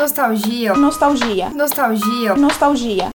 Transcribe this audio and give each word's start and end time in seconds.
Nostalgia. 0.00 0.72
Nostalgia. 0.72 1.50
Nostalgia. 1.50 2.34
Nostalgia. 2.34 3.10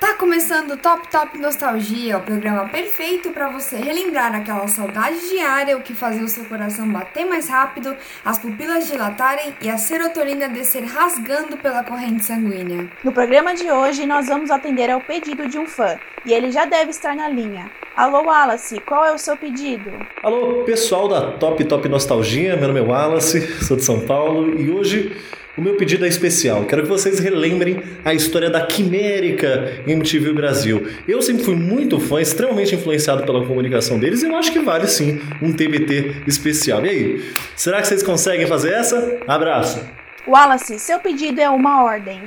Tá 0.00 0.14
começando 0.14 0.70
o 0.70 0.76
Top 0.78 1.06
Top 1.10 1.36
Nostalgia, 1.36 2.16
o 2.16 2.22
programa 2.22 2.66
perfeito 2.70 3.30
para 3.30 3.50
você 3.50 3.76
relembrar 3.76 4.34
aquela 4.34 4.66
saudade 4.68 5.20
diária, 5.28 5.76
o 5.76 5.82
que 5.82 5.92
fazia 5.92 6.24
o 6.24 6.28
seu 6.28 6.46
coração 6.46 6.90
bater 6.90 7.26
mais 7.26 7.46
rápido, 7.46 7.94
as 8.24 8.38
pupilas 8.38 8.86
dilatarem 8.86 9.54
e 9.60 9.68
a 9.68 9.76
serotonina 9.76 10.48
descer 10.48 10.82
rasgando 10.82 11.58
pela 11.58 11.84
corrente 11.84 12.24
sanguínea. 12.24 12.90
No 13.04 13.12
programa 13.12 13.54
de 13.54 13.70
hoje, 13.70 14.06
nós 14.06 14.28
vamos 14.28 14.50
atender 14.50 14.88
ao 14.88 15.02
pedido 15.02 15.46
de 15.46 15.58
um 15.58 15.66
fã, 15.66 15.98
e 16.24 16.32
ele 16.32 16.50
já 16.50 16.64
deve 16.64 16.90
estar 16.90 17.14
na 17.14 17.28
linha. 17.28 17.70
Alô, 17.94 18.22
Wallace, 18.22 18.80
qual 18.80 19.04
é 19.04 19.12
o 19.12 19.18
seu 19.18 19.36
pedido? 19.36 19.90
Alô, 20.22 20.64
pessoal 20.64 21.06
da 21.06 21.32
Top 21.32 21.62
Top 21.66 21.86
Nostalgia, 21.86 22.56
meu 22.56 22.68
nome 22.68 22.80
é 22.80 22.82
Wallace, 22.82 23.46
sou 23.62 23.76
de 23.76 23.84
São 23.84 24.00
Paulo 24.00 24.58
e 24.58 24.70
hoje 24.70 25.14
o 25.56 25.60
meu 25.60 25.76
pedido 25.76 26.04
é 26.04 26.08
especial. 26.08 26.64
Quero 26.64 26.82
que 26.82 26.88
vocês 26.88 27.18
relembrem 27.18 27.82
a 28.04 28.14
história 28.14 28.48
da 28.48 28.64
Quimérica 28.64 29.82
MTV 29.86 30.32
Brasil. 30.32 30.88
Eu 31.06 31.20
sempre 31.20 31.44
fui 31.44 31.54
muito 31.54 32.00
fã, 32.00 32.20
extremamente 32.20 32.74
influenciado 32.74 33.24
pela 33.24 33.46
comunicação 33.46 33.98
deles 33.98 34.22
e 34.22 34.26
eu 34.26 34.36
acho 34.36 34.52
que 34.52 34.60
vale 34.60 34.86
sim 34.86 35.20
um 35.42 35.52
TBT 35.52 36.22
especial. 36.26 36.84
E 36.86 36.88
aí, 36.88 37.34
será 37.54 37.80
que 37.80 37.88
vocês 37.88 38.02
conseguem 38.02 38.46
fazer 38.46 38.72
essa? 38.72 39.18
Abraço! 39.26 39.84
Wallace, 40.26 40.78
seu 40.78 41.00
pedido 41.00 41.40
é 41.40 41.50
uma 41.50 41.82
ordem. 41.84 42.20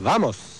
Vamos! 0.00 0.53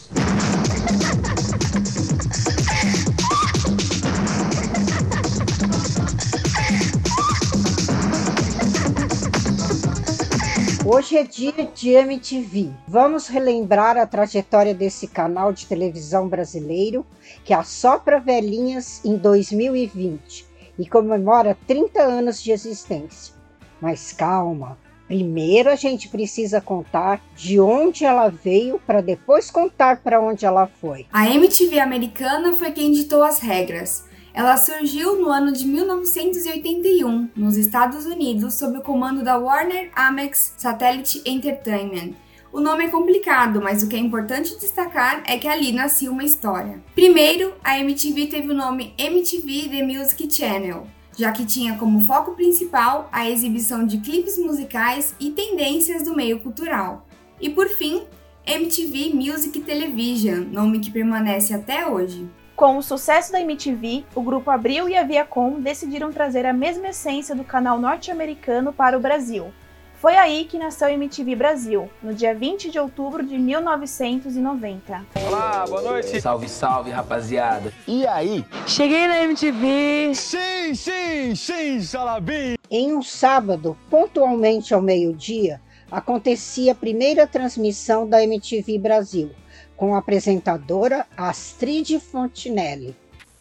Hoje 10.86 11.16
é 11.16 11.24
dia 11.24 11.66
de 11.74 11.92
MTV. 11.92 12.70
Vamos 12.86 13.26
relembrar 13.26 13.96
a 13.96 14.06
trajetória 14.06 14.74
desse 14.74 15.06
canal 15.08 15.50
de 15.50 15.64
televisão 15.64 16.28
brasileiro 16.28 17.06
que 17.42 17.54
assopra 17.54 18.20
velhinhas 18.20 19.02
em 19.02 19.16
2020 19.16 20.44
e 20.78 20.86
comemora 20.86 21.56
30 21.66 22.02
anos 22.02 22.42
de 22.42 22.52
existência. 22.52 23.34
Mas 23.80 24.12
calma, 24.12 24.76
primeiro 25.08 25.70
a 25.70 25.74
gente 25.74 26.10
precisa 26.10 26.60
contar 26.60 27.18
de 27.34 27.58
onde 27.58 28.04
ela 28.04 28.28
veio 28.28 28.78
para 28.86 29.00
depois 29.00 29.50
contar 29.50 30.02
para 30.02 30.20
onde 30.20 30.44
ela 30.44 30.66
foi. 30.66 31.06
A 31.10 31.26
MTV 31.30 31.80
americana 31.80 32.52
foi 32.52 32.72
quem 32.72 32.92
ditou 32.92 33.22
as 33.22 33.38
regras. 33.38 34.04
Ela 34.34 34.56
surgiu 34.56 35.14
no 35.16 35.30
ano 35.30 35.52
de 35.52 35.64
1981, 35.64 37.30
nos 37.36 37.56
Estados 37.56 38.04
Unidos, 38.04 38.54
sob 38.54 38.78
o 38.78 38.82
comando 38.82 39.22
da 39.22 39.38
Warner 39.38 39.92
Amex 39.94 40.54
Satellite 40.58 41.22
Entertainment. 41.24 42.14
O 42.52 42.58
nome 42.58 42.84
é 42.84 42.88
complicado, 42.88 43.62
mas 43.62 43.84
o 43.84 43.88
que 43.88 43.94
é 43.94 43.98
importante 44.00 44.58
destacar 44.58 45.22
é 45.24 45.38
que 45.38 45.46
ali 45.46 45.70
nascia 45.70 46.10
uma 46.10 46.24
história. 46.24 46.82
Primeiro, 46.96 47.54
a 47.62 47.78
MTV 47.78 48.26
teve 48.26 48.50
o 48.50 48.54
nome 48.54 48.92
MTV 48.98 49.68
The 49.68 49.84
Music 49.84 50.28
Channel, 50.28 50.84
já 51.16 51.30
que 51.30 51.46
tinha 51.46 51.78
como 51.78 52.00
foco 52.00 52.32
principal 52.32 53.08
a 53.12 53.30
exibição 53.30 53.86
de 53.86 53.98
clipes 53.98 54.36
musicais 54.36 55.14
e 55.20 55.30
tendências 55.30 56.02
do 56.02 56.16
meio 56.16 56.40
cultural. 56.40 57.06
E 57.40 57.48
por 57.48 57.68
fim, 57.68 58.02
MTV 58.44 59.14
Music 59.14 59.60
Television, 59.60 60.42
nome 60.50 60.80
que 60.80 60.90
permanece 60.90 61.54
até 61.54 61.86
hoje. 61.86 62.28
Com 62.56 62.78
o 62.78 62.82
sucesso 62.82 63.32
da 63.32 63.40
MTV, 63.40 64.04
o 64.14 64.22
grupo 64.22 64.48
Abril 64.48 64.88
e 64.88 64.96
a 64.96 65.02
Viacom 65.02 65.60
decidiram 65.60 66.12
trazer 66.12 66.46
a 66.46 66.52
mesma 66.52 66.90
essência 66.90 67.34
do 67.34 67.42
canal 67.42 67.80
norte-americano 67.80 68.72
para 68.72 68.96
o 68.96 69.00
Brasil. 69.00 69.52
Foi 69.96 70.16
aí 70.16 70.44
que 70.44 70.56
nasceu 70.56 70.86
a 70.86 70.92
MTV 70.92 71.34
Brasil, 71.34 71.90
no 72.00 72.14
dia 72.14 72.32
20 72.32 72.70
de 72.70 72.78
outubro 72.78 73.26
de 73.26 73.36
1990. 73.36 75.04
Olá, 75.26 75.64
boa 75.66 75.82
noite! 75.82 76.20
Salve, 76.20 76.48
salve, 76.48 76.92
rapaziada! 76.92 77.72
E 77.88 78.06
aí? 78.06 78.44
Cheguei 78.68 79.08
na 79.08 79.24
MTV! 79.24 80.12
Sim, 80.14 80.74
sim, 80.76 81.34
sim, 81.34 81.82
Salabim! 81.82 82.54
Em 82.70 82.94
um 82.94 83.02
sábado, 83.02 83.76
pontualmente 83.90 84.72
ao 84.72 84.80
meio-dia, 84.80 85.60
acontecia 85.90 86.70
a 86.70 86.76
primeira 86.76 87.26
transmissão 87.26 88.08
da 88.08 88.22
MTV 88.22 88.78
Brasil 88.78 89.32
com 89.76 89.94
a 89.94 89.98
apresentadora 89.98 91.06
Astrid 91.16 91.98
Fontinelli. 92.00 92.96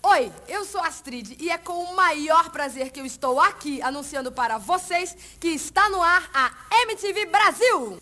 Oi, 0.05 0.31
eu 0.49 0.65
sou 0.65 0.81
Astrid 0.81 1.37
e 1.39 1.49
é 1.49 1.57
com 1.57 1.73
o 1.73 1.95
maior 1.95 2.49
prazer 2.49 2.91
que 2.91 2.99
eu 2.99 3.05
estou 3.05 3.39
aqui 3.39 3.81
anunciando 3.81 4.31
para 4.31 4.57
vocês 4.57 5.15
que 5.39 5.47
está 5.47 5.89
no 5.89 6.01
ar 6.01 6.29
a 6.33 6.51
MTV 6.83 7.25
Brasil. 7.27 7.97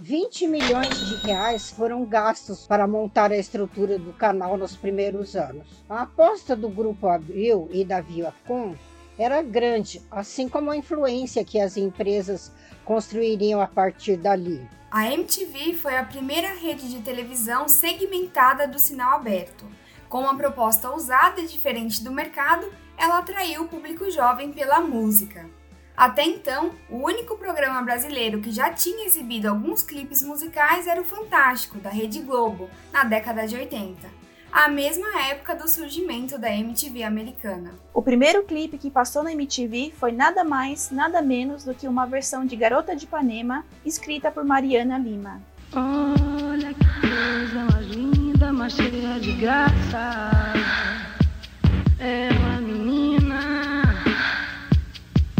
20 0.00 0.46
milhões 0.46 1.08
de 1.08 1.14
reais 1.26 1.70
foram 1.70 2.04
gastos 2.04 2.66
para 2.66 2.86
montar 2.86 3.32
a 3.32 3.36
estrutura 3.36 3.98
do 3.98 4.12
canal 4.12 4.56
nos 4.56 4.76
primeiros 4.76 5.34
anos. 5.34 5.66
A 5.88 6.02
aposta 6.02 6.54
do 6.54 6.68
Grupo 6.68 7.08
Abril 7.08 7.68
e 7.72 7.84
da 7.84 8.00
Viacom 8.00 8.76
era 9.22 9.42
grande, 9.42 10.02
assim 10.10 10.48
como 10.48 10.70
a 10.70 10.76
influência 10.76 11.44
que 11.44 11.60
as 11.60 11.76
empresas 11.76 12.52
construiriam 12.84 13.60
a 13.60 13.66
partir 13.66 14.16
dali. 14.16 14.68
A 14.90 15.10
MTV 15.10 15.74
foi 15.74 15.96
a 15.96 16.04
primeira 16.04 16.54
rede 16.54 16.90
de 16.90 17.00
televisão 17.00 17.68
segmentada 17.68 18.68
do 18.68 18.78
sinal 18.78 19.14
aberto. 19.14 19.64
Com 20.08 20.20
uma 20.20 20.36
proposta 20.36 20.90
ousada 20.90 21.40
e 21.40 21.46
diferente 21.46 22.04
do 22.04 22.12
mercado, 22.12 22.70
ela 22.98 23.18
atraiu 23.18 23.62
o 23.62 23.68
público 23.68 24.10
jovem 24.10 24.52
pela 24.52 24.80
música. 24.80 25.48
Até 25.96 26.24
então, 26.24 26.72
o 26.90 26.96
único 26.96 27.36
programa 27.36 27.82
brasileiro 27.82 28.40
que 28.40 28.50
já 28.50 28.70
tinha 28.70 29.06
exibido 29.06 29.48
alguns 29.48 29.82
clipes 29.82 30.22
musicais 30.22 30.86
era 30.86 31.00
o 31.00 31.04
Fantástico, 31.04 31.78
da 31.78 31.90
Rede 31.90 32.20
Globo, 32.20 32.68
na 32.92 33.04
década 33.04 33.46
de 33.46 33.56
80 33.56 34.21
a 34.52 34.68
mesma 34.68 35.18
época 35.30 35.54
do 35.56 35.66
surgimento 35.66 36.38
da 36.38 36.54
MTV 36.54 37.02
americana. 37.02 37.70
O 37.94 38.02
primeiro 38.02 38.44
clipe 38.44 38.76
que 38.76 38.90
passou 38.90 39.22
na 39.22 39.32
MTV 39.32 39.94
foi 39.98 40.12
nada 40.12 40.44
mais, 40.44 40.90
nada 40.90 41.22
menos 41.22 41.64
do 41.64 41.74
que 41.74 41.88
uma 41.88 42.04
versão 42.04 42.44
de 42.44 42.54
Garota 42.54 42.94
de 42.94 43.06
Ipanema, 43.06 43.64
escrita 43.84 44.30
por 44.30 44.44
Mariana 44.44 44.98
Lima. 44.98 45.40
Olha 45.74 46.74
que 46.74 46.84
coisa 47.00 47.64
mais 47.72 47.86
linda, 47.86 48.52
mas 48.52 48.74
cheia 48.74 49.18
de 49.18 49.32
graça. 49.32 50.42
É 51.98 52.28
uma 52.38 52.60
menina 52.60 53.82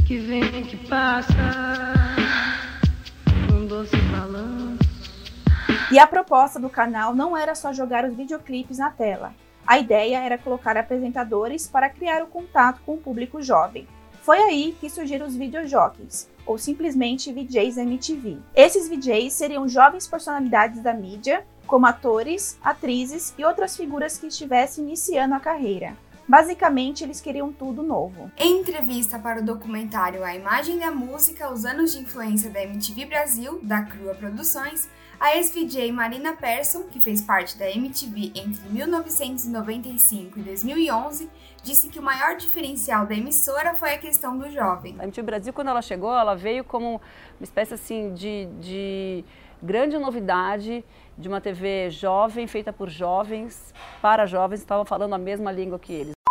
que 0.07 0.17
vem, 0.17 0.65
que 0.65 0.77
passa, 0.89 1.35
um 3.53 3.67
doce 3.67 3.97
balanço. 4.11 4.72
E 5.93 5.99
a 5.99 6.07
proposta 6.07 6.59
do 6.59 6.71
canal 6.71 7.15
não 7.15 7.37
era 7.37 7.55
só 7.55 7.71
jogar 7.71 8.07
os 8.07 8.15
videoclipes 8.15 8.79
na 8.79 8.91
tela. 8.91 9.35
A 9.67 9.79
ideia 9.79 10.21
era 10.21 10.39
colocar 10.39 10.75
apresentadores 10.75 11.67
para 11.67 11.91
criar 11.91 12.23
o 12.23 12.29
contato 12.29 12.81
com 12.87 12.95
o 12.95 12.99
público 12.99 13.43
jovem. 13.43 13.87
Foi 14.23 14.39
aí 14.39 14.75
que 14.81 14.89
surgiram 14.89 15.27
os 15.27 15.37
videojockeys, 15.37 16.31
ou 16.47 16.57
simplesmente 16.57 17.31
VJs 17.31 17.77
MTV. 17.77 18.39
Esses 18.55 18.89
VJs 18.89 19.35
seriam 19.35 19.69
jovens 19.69 20.07
personalidades 20.07 20.81
da 20.81 20.95
mídia, 20.95 21.45
como 21.67 21.85
atores, 21.85 22.59
atrizes 22.65 23.35
e 23.37 23.45
outras 23.45 23.77
figuras 23.77 24.17
que 24.17 24.29
estivessem 24.29 24.85
iniciando 24.85 25.35
a 25.35 25.41
carreira. 25.41 25.95
Basicamente, 26.27 27.05
eles 27.05 27.21
queriam 27.21 27.53
tudo 27.53 27.83
novo. 27.83 28.31
Em 28.39 28.61
entrevista 28.61 29.19
para 29.19 29.41
o 29.41 29.45
documentário 29.45 30.25
A 30.25 30.35
Imagem 30.35 30.79
da 30.79 30.91
Música, 30.91 31.53
os 31.53 31.67
anos 31.67 31.93
de 31.93 31.99
influência 31.99 32.49
da 32.49 32.63
MTV 32.63 33.05
Brasil, 33.05 33.61
da 33.63 33.83
Crua 33.83 34.15
Produções, 34.15 34.89
a 35.23 35.37
ex-VJ 35.37 35.93
Marina 35.93 36.35
Persson, 36.35 36.83
que 36.83 37.01
fez 37.01 37.23
parte 37.23 37.57
da 37.57 37.71
MTV 37.71 38.33
entre 38.35 38.61
1995 38.69 40.41
e 40.41 40.43
2011, 40.43 41.31
disse 41.63 41.89
que 41.89 42.01
o 42.01 42.03
maior 42.03 42.37
diferencial 42.37 43.07
da 43.07 43.15
emissora 43.15 43.77
foi 43.77 43.95
a 43.95 43.99
questão 43.99 44.37
do 44.37 44.51
jovem. 44.51 44.97
A 44.99 45.05
MTV 45.05 45.23
Brasil, 45.23 45.53
quando 45.53 45.69
ela 45.69 45.81
chegou, 45.81 46.13
ela 46.13 46.35
veio 46.35 46.65
como 46.65 47.01
uma 47.39 47.45
espécie 47.45 47.73
assim 47.73 48.13
de, 48.15 48.49
de 48.61 49.25
grande 49.63 49.97
novidade 49.97 50.85
de 51.17 51.29
uma 51.29 51.41
TV 51.41 51.89
jovem, 51.89 52.49
feita 52.49 52.73
por 52.73 52.91
jovens, 52.91 53.73
para 54.01 54.27
jovens, 54.27 54.59
estavam 54.59 54.85
falando 54.85 55.15
a 55.15 55.19
mesma 55.19 55.53
língua 55.53 55.79
que 55.79 55.93
eles. 55.93 56.22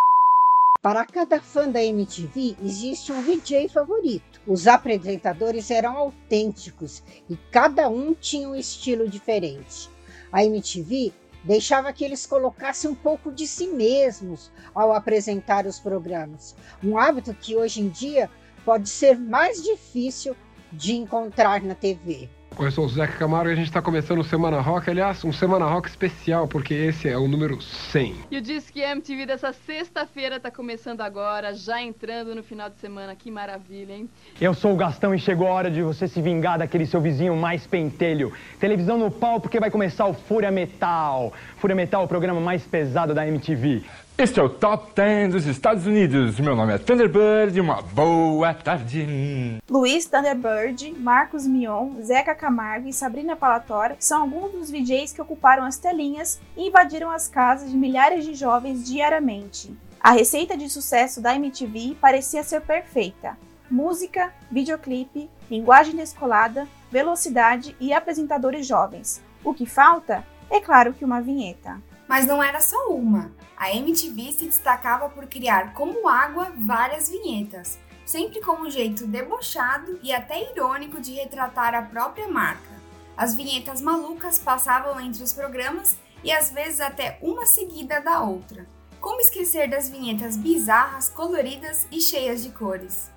Para 0.82 1.06
cada 1.06 1.40
fã 1.40 1.68
da 1.68 1.80
MTV 1.80 2.56
existe 2.60 3.12
um 3.12 3.22
VJ 3.22 3.68
favorito. 3.68 4.40
Os 4.44 4.66
apresentadores 4.66 5.70
eram 5.70 5.96
autênticos 5.96 7.04
e 7.30 7.36
cada 7.52 7.88
um 7.88 8.12
tinha 8.12 8.48
um 8.48 8.56
estilo 8.56 9.08
diferente. 9.08 9.88
A 10.32 10.44
MTV 10.44 11.12
deixava 11.44 11.92
que 11.92 12.04
eles 12.04 12.26
colocassem 12.26 12.90
um 12.90 12.96
pouco 12.96 13.30
de 13.30 13.46
si 13.46 13.68
mesmos 13.68 14.50
ao 14.74 14.92
apresentar 14.92 15.66
os 15.66 15.78
programas, 15.78 16.56
um 16.82 16.98
hábito 16.98 17.32
que 17.32 17.54
hoje 17.54 17.80
em 17.80 17.88
dia 17.88 18.28
pode 18.64 18.88
ser 18.88 19.16
mais 19.16 19.62
difícil 19.62 20.34
de 20.72 20.96
encontrar 20.96 21.62
na 21.62 21.76
TV. 21.76 22.28
Oi, 22.58 22.66
eu 22.66 22.70
sou 22.70 22.84
o 22.84 22.88
Zeca 22.88 23.16
Camargo 23.16 23.48
e 23.48 23.52
a 23.52 23.56
gente 23.56 23.68
está 23.68 23.80
começando 23.80 24.18
o 24.18 24.24
Semana 24.24 24.60
Rock. 24.60 24.90
Aliás, 24.90 25.24
um 25.24 25.32
Semana 25.32 25.64
Rock 25.64 25.88
especial, 25.88 26.46
porque 26.46 26.74
esse 26.74 27.08
é 27.08 27.16
o 27.16 27.26
número 27.26 27.60
100. 27.62 28.14
E 28.30 28.36
o 28.36 28.42
Disque 28.42 28.80
MTV 28.80 29.24
dessa 29.24 29.54
sexta-feira 29.54 30.36
está 30.36 30.50
começando 30.50 31.00
agora, 31.00 31.54
já 31.54 31.80
entrando 31.80 32.34
no 32.34 32.42
final 32.42 32.68
de 32.68 32.76
semana. 32.78 33.16
Que 33.16 33.30
maravilha, 33.30 33.94
hein? 33.94 34.08
Eu 34.38 34.52
sou 34.52 34.74
o 34.74 34.76
Gastão 34.76 35.14
e 35.14 35.18
chegou 35.18 35.48
a 35.48 35.50
hora 35.50 35.70
de 35.70 35.82
você 35.82 36.06
se 36.06 36.20
vingar 36.20 36.58
daquele 36.58 36.84
seu 36.84 37.00
vizinho 37.00 37.34
mais 37.34 37.66
pentelho. 37.66 38.32
Televisão 38.60 38.98
no 38.98 39.10
pau 39.10 39.40
porque 39.40 39.58
vai 39.58 39.70
começar 39.70 40.04
o 40.06 40.12
Fúria 40.12 40.50
Metal. 40.50 41.32
Fúria 41.56 41.74
Metal 41.74 42.02
é 42.02 42.04
o 42.04 42.08
programa 42.08 42.40
mais 42.40 42.64
pesado 42.64 43.14
da 43.14 43.26
MTV. 43.26 43.82
Este 44.18 44.38
é 44.38 44.42
o 44.42 44.48
Top 44.48 44.92
10 44.94 45.32
dos 45.32 45.46
Estados 45.46 45.86
Unidos. 45.86 46.38
Meu 46.38 46.54
nome 46.54 46.74
é 46.74 46.78
Thunderbird. 46.78 47.58
Uma 47.58 47.80
boa 47.80 48.52
tarde. 48.52 49.58
Luiz 49.68 50.04
Thunderbird, 50.04 50.92
Marcos 50.98 51.46
Mion, 51.46 51.94
Zeca 52.02 52.34
Camargo 52.34 52.86
e 52.86 52.92
Sabrina 52.92 53.34
Palator 53.34 53.96
são 53.98 54.20
alguns 54.20 54.52
dos 54.52 54.70
VJs 54.70 55.14
que 55.14 55.22
ocuparam 55.22 55.64
as 55.64 55.78
telinhas 55.78 56.38
e 56.56 56.68
invadiram 56.68 57.10
as 57.10 57.26
casas 57.26 57.70
de 57.70 57.76
milhares 57.76 58.24
de 58.24 58.34
jovens 58.34 58.86
diariamente. 58.86 59.74
A 59.98 60.12
receita 60.12 60.56
de 60.58 60.68
sucesso 60.68 61.20
da 61.20 61.34
MTV 61.34 61.96
parecia 61.98 62.44
ser 62.44 62.60
perfeita: 62.60 63.36
música, 63.70 64.30
videoclipe, 64.50 65.30
linguagem 65.50 65.96
descolada, 65.96 66.68
velocidade 66.90 67.74
e 67.80 67.94
apresentadores 67.94 68.66
jovens. 68.66 69.22
O 69.42 69.54
que 69.54 69.64
falta? 69.64 70.22
É 70.50 70.60
claro 70.60 70.92
que 70.92 71.04
uma 71.04 71.22
vinheta. 71.22 71.80
Mas 72.08 72.26
não 72.26 72.42
era 72.42 72.60
só 72.60 72.88
uma. 72.88 73.32
A 73.56 73.70
MTV 73.74 74.32
se 74.32 74.44
destacava 74.46 75.08
por 75.08 75.26
criar 75.26 75.72
como 75.72 76.08
água 76.08 76.52
várias 76.56 77.08
vinhetas, 77.08 77.78
sempre 78.04 78.40
com 78.40 78.62
um 78.62 78.70
jeito 78.70 79.06
debochado 79.06 79.98
e 80.02 80.12
até 80.12 80.50
irônico 80.50 81.00
de 81.00 81.12
retratar 81.12 81.74
a 81.74 81.82
própria 81.82 82.28
marca. 82.28 82.72
As 83.16 83.34
vinhetas 83.34 83.80
malucas 83.80 84.38
passavam 84.38 85.00
entre 85.00 85.22
os 85.22 85.32
programas 85.32 85.96
e 86.24 86.32
às 86.32 86.50
vezes 86.50 86.80
até 86.80 87.18
uma 87.22 87.46
seguida 87.46 88.00
da 88.00 88.20
outra. 88.20 88.66
Como 89.00 89.20
esquecer 89.20 89.68
das 89.68 89.88
vinhetas 89.88 90.36
bizarras, 90.36 91.08
coloridas 91.08 91.86
e 91.90 92.00
cheias 92.00 92.42
de 92.42 92.50
cores? 92.50 93.10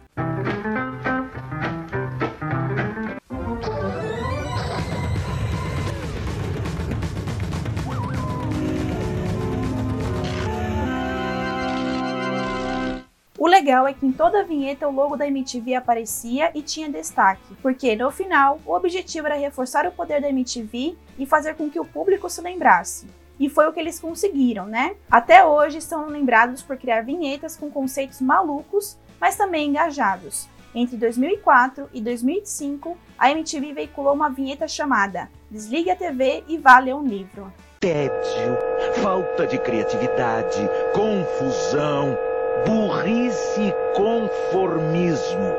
Legal 13.65 13.87
é 13.87 13.93
que 13.93 14.05
em 14.05 14.11
toda 14.11 14.41
a 14.41 14.43
vinheta 14.43 14.87
o 14.87 14.91
logo 14.91 15.17
da 15.17 15.27
MTV 15.27 15.73
aparecia 15.73 16.51
e 16.53 16.61
tinha 16.61 16.87
destaque, 16.87 17.55
porque 17.63 17.95
no 17.95 18.11
final 18.11 18.59
o 18.63 18.75
objetivo 18.75 19.25
era 19.25 19.35
reforçar 19.35 19.87
o 19.87 19.91
poder 19.91 20.21
da 20.21 20.29
MTV 20.29 20.95
e 21.17 21.25
fazer 21.25 21.55
com 21.55 21.67
que 21.67 21.79
o 21.79 21.85
público 21.85 22.29
se 22.29 22.41
lembrasse. 22.41 23.07
E 23.39 23.49
foi 23.49 23.67
o 23.67 23.73
que 23.73 23.79
eles 23.79 23.99
conseguiram, 23.99 24.67
né? 24.67 24.95
Até 25.09 25.43
hoje 25.43 25.81
são 25.81 26.05
lembrados 26.05 26.61
por 26.61 26.77
criar 26.77 27.01
vinhetas 27.01 27.57
com 27.57 27.71
conceitos 27.71 28.21
malucos, 28.21 28.97
mas 29.19 29.35
também 29.35 29.69
engajados. 29.69 30.47
Entre 30.75 30.95
2004 30.95 31.89
e 31.91 31.99
2005, 32.01 32.95
a 33.17 33.31
MTV 33.31 33.73
veiculou 33.73 34.13
uma 34.13 34.29
vinheta 34.29 34.67
chamada 34.67 35.27
Desligue 35.49 35.89
a 35.89 35.95
TV 35.95 36.43
e 36.47 36.59
vá 36.59 36.77
ler 36.77 36.93
um 36.93 37.03
livro. 37.03 37.51
Tédio, 37.79 38.57
falta 39.01 39.47
de 39.47 39.57
criatividade, 39.57 40.69
confusão, 40.93 42.15
burrice 42.63 43.61
e 43.61 43.73
conformismo. 43.95 45.53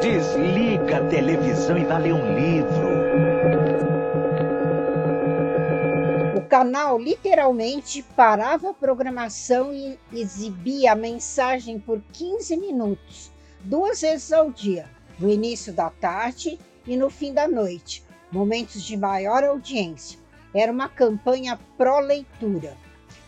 Desliga 0.00 0.98
a 0.98 1.06
televisão 1.08 1.76
e 1.76 1.84
vá 1.84 1.98
ler 1.98 2.14
um 2.14 2.34
livro. 2.34 2.88
O 6.36 6.40
canal 6.48 6.98
literalmente 6.98 8.02
parava 8.16 8.70
a 8.70 8.74
programação 8.74 9.72
e 9.72 9.98
exibia 10.12 10.92
a 10.92 10.96
mensagem 10.96 11.78
por 11.78 12.00
15 12.12 12.56
minutos, 12.56 13.30
duas 13.60 14.00
vezes 14.00 14.32
ao 14.32 14.50
dia, 14.50 14.86
no 15.18 15.30
início 15.30 15.72
da 15.72 15.90
tarde 15.90 16.58
e 16.86 16.96
no 16.96 17.08
fim 17.08 17.32
da 17.32 17.46
noite, 17.46 18.04
momentos 18.30 18.82
de 18.82 18.96
maior 18.96 19.44
audiência. 19.44 20.18
Era 20.54 20.72
uma 20.72 20.88
campanha 20.88 21.58
pró-leitura, 21.78 22.76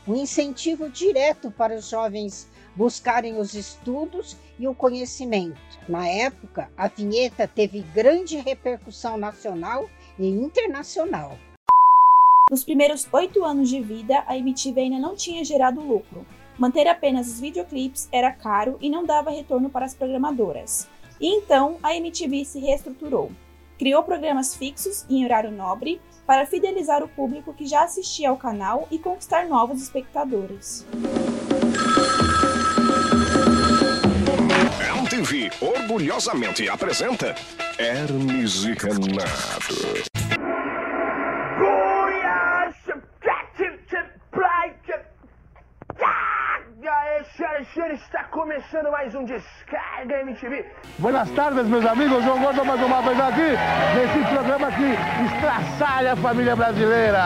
um 0.07 0.15
incentivo 0.15 0.91
direto 0.91 1.51
para 1.51 1.77
os 1.77 1.89
jovens 1.89 2.49
buscarem 2.75 3.39
os 3.39 3.55
estudos 3.55 4.37
e 4.59 4.67
o 4.67 4.75
conhecimento. 4.75 5.61
Na 5.89 6.09
época, 6.09 6.71
a 6.77 6.89
vinheta 6.89 7.47
teve 7.47 7.81
grande 7.95 8.37
repercussão 8.37 9.17
nacional 9.17 9.89
e 10.19 10.29
internacional. 10.29 11.37
Nos 12.51 12.63
primeiros 12.63 13.09
oito 13.13 13.45
anos 13.45 13.69
de 13.69 13.81
vida, 13.81 14.23
a 14.27 14.37
MTV 14.37 14.81
ainda 14.81 14.99
não 14.99 15.17
tinha 15.17 15.45
gerado 15.45 15.81
lucro. 15.81 16.27
Manter 16.59 16.87
apenas 16.87 17.27
os 17.27 17.41
videoclipes 17.41 18.09
era 18.13 18.31
caro 18.31 18.77
e 18.81 18.89
não 18.89 19.05
dava 19.05 19.31
retorno 19.31 19.71
para 19.71 19.87
as 19.87 19.95
programadoras. 19.95 20.89
E 21.21 21.27
então 21.27 21.79
a 21.83 21.95
MTV 21.97 22.45
se 22.45 22.61
reestruturou. 22.61 23.33
Criou 23.79 24.03
programas 24.03 24.55
fixos 24.55 25.05
em 25.09 25.25
horário 25.25 25.51
nobre 25.51 26.01
para 26.27 26.47
fidelizar 26.47 27.03
o 27.03 27.09
público 27.09 27.53
que 27.53 27.67
já 27.67 27.83
assistia 27.85 28.29
ao 28.29 28.37
canal 28.37 28.87
e 28.91 28.99
conquistar 28.99 29.49
novos 29.49 29.83
espectadores. 29.83 30.87
MTV 35.15 35.51
orgulhosamente 35.61 36.69
apresenta 36.69 37.37
Hermes 37.79 38.65
e 38.65 38.73
Renato. 38.73 40.15
Está 47.95 48.25
começando 48.25 48.91
mais 48.91 49.15
um 49.15 49.25
Descarga 49.25 50.21
MTV. 50.23 50.65
Buenas 50.99 51.31
tardes, 51.31 51.67
meus 51.67 51.87
amigos. 51.87 52.25
João 52.25 52.41
Gordo 52.41 52.65
mais 52.65 52.83
uma 52.83 53.03
vez 53.03 53.21
aqui, 53.21 53.51
nesse 53.95 54.35
programa 54.35 54.73
que 54.73 55.35
estraçalha 55.35 56.13
a 56.15 56.17
família 56.17 56.57
brasileira. 56.57 57.23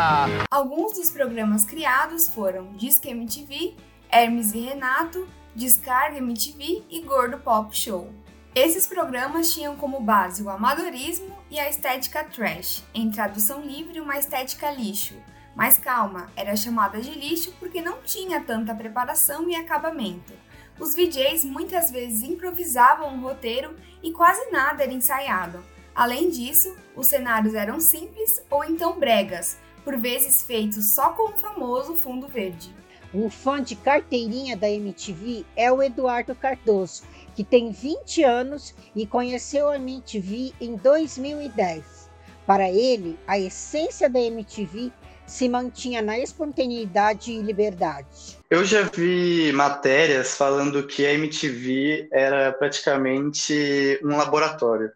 Alguns 0.51 0.93
dos 0.93 1.11
programas 1.11 1.65
criados 1.65 2.29
foram 2.29 2.73
Disque 2.75 3.09
MTV, 3.09 3.77
Hermes 4.11 4.53
e 4.53 4.61
Renato, 4.61 5.27
Descarga 5.59 6.19
MTV 6.19 6.85
e 6.89 7.01
Gordo 7.01 7.37
Pop 7.39 7.77
Show. 7.77 8.13
Esses 8.55 8.87
programas 8.87 9.53
tinham 9.53 9.75
como 9.75 9.99
base 9.99 10.41
o 10.41 10.49
amadorismo 10.49 11.37
e 11.51 11.59
a 11.59 11.69
estética 11.69 12.23
trash, 12.23 12.85
em 12.95 13.11
tradução 13.11 13.63
livre, 13.63 14.01
uma 14.01 14.17
estética 14.17 14.71
lixo. 14.71 15.17
Mas 15.57 15.77
calma, 15.77 16.31
era 16.37 16.55
chamada 16.55 17.01
de 17.01 17.11
lixo 17.11 17.53
porque 17.59 17.83
não 17.83 18.01
tinha 18.03 18.41
tanta 18.41 18.73
preparação 18.73 19.51
e 19.51 19.57
acabamento. 19.57 20.33
Os 20.79 20.95
VJs 20.95 21.45
muitas 21.45 21.91
vezes 21.91 22.23
improvisavam 22.23 23.13
um 23.13 23.21
roteiro 23.21 23.75
e 24.01 24.13
quase 24.13 24.53
nada 24.53 24.85
era 24.85 24.93
ensaiado. 24.93 25.61
Além 25.93 26.31
disso, 26.31 26.73
os 26.95 27.09
cenários 27.09 27.55
eram 27.55 27.81
simples 27.81 28.41
ou 28.49 28.63
então 28.63 28.97
bregas, 28.97 29.59
por 29.83 29.99
vezes 29.99 30.41
feitos 30.41 30.95
só 30.95 31.15
com 31.15 31.31
o 31.31 31.39
famoso 31.41 31.97
fundo 31.97 32.29
verde. 32.29 32.78
Um 33.13 33.31
fã 33.31 33.63
de 33.63 33.75
carteirinha 33.75 34.57
da 34.57 34.69
MTV 34.69 35.45
é 35.57 35.73
o 35.73 35.83
Eduardo 35.83 36.35
Cardoso, 36.35 37.05
que 37.35 37.43
tem 37.43 37.73
20 37.73 38.23
anos 38.23 38.75
e 38.95 39.07
conheceu 39.07 39.71
a 39.71 39.77
MTV 39.77 40.53
em 40.61 40.77
2010. 40.77 42.11
Para 42.47 42.69
ele, 42.71 43.19
a 43.27 43.39
essência 43.39 44.11
da 44.11 44.21
MTV 44.21 44.93
se 45.27 45.49
mantinha 45.49 46.03
na 46.03 46.19
espontaneidade 46.19 47.33
e 47.33 47.43
liberdade. 47.43 48.39
Eu 48.51 48.65
já 48.65 48.83
vi 48.83 49.53
matérias 49.53 50.37
falando 50.37 50.87
que 50.87 51.07
a 51.07 51.13
MTV 51.13 52.09
era 52.11 52.53
praticamente 52.53 54.01
um 54.03 54.17
laboratório. 54.17 54.91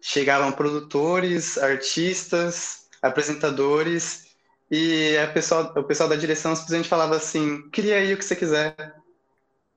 Chegavam 0.00 0.52
produtores, 0.52 1.56
artistas, 1.56 2.86
apresentadores 3.00 4.23
e 4.70 5.16
a 5.18 5.30
o 5.78 5.84
pessoal 5.84 6.08
da 6.08 6.16
direção 6.16 6.54
simplesmente 6.54 6.88
falava 6.88 7.16
assim: 7.16 7.68
cria 7.70 7.96
aí 7.96 8.12
o 8.12 8.16
que 8.16 8.24
você 8.24 8.36
quiser. 8.36 8.94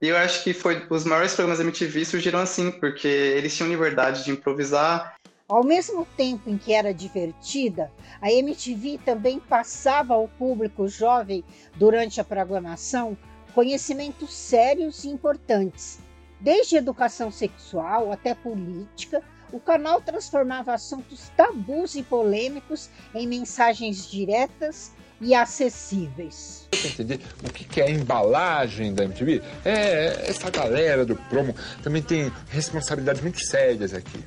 E 0.01 0.07
eu 0.07 0.17
acho 0.17 0.43
que 0.43 0.53
foi 0.53 0.85
os 0.89 1.03
maiores 1.03 1.33
programas 1.33 1.57
da 1.57 1.63
MTV 1.63 2.05
surgiram 2.05 2.39
assim, 2.39 2.69
porque 2.71 3.07
eles 3.07 3.55
tinham 3.55 3.69
liberdade 3.69 4.23
de 4.23 4.31
improvisar 4.31 5.17
ao 5.47 5.63
mesmo 5.63 6.05
tempo 6.17 6.49
em 6.49 6.57
que 6.57 6.73
era 6.73 6.93
divertida, 6.93 7.89
a 8.21 8.29
MTV 8.29 8.99
também 9.05 9.39
passava 9.39 10.13
ao 10.13 10.27
público 10.27 10.89
jovem 10.89 11.41
durante 11.75 12.19
a 12.19 12.23
programação 12.23 13.17
conhecimentos 13.53 14.33
sérios 14.33 15.05
e 15.05 15.07
importantes. 15.07 15.99
Desde 16.39 16.75
educação 16.75 17.31
sexual 17.31 18.11
até 18.11 18.35
política, 18.35 19.23
o 19.51 19.59
canal 19.59 20.01
transformava 20.01 20.73
assuntos 20.73 21.31
tabus 21.35 21.95
e 21.95 22.03
polêmicos 22.03 22.89
em 23.13 23.27
mensagens 23.27 24.09
diretas 24.09 24.91
e 25.19 25.33
acessíveis. 25.33 26.67
Entender 26.73 27.19
o 27.43 27.51
que 27.51 27.81
é 27.81 27.85
a 27.85 27.89
embalagem 27.89 28.93
da 28.93 29.03
MTV? 29.03 29.41
É, 29.65 30.29
essa 30.29 30.49
galera 30.49 31.05
do 31.05 31.15
promo 31.15 31.55
também 31.81 32.01
tem 32.01 32.31
responsabilidades 32.49 33.21
muito 33.21 33.43
sérias 33.43 33.93
aqui. 33.93 34.23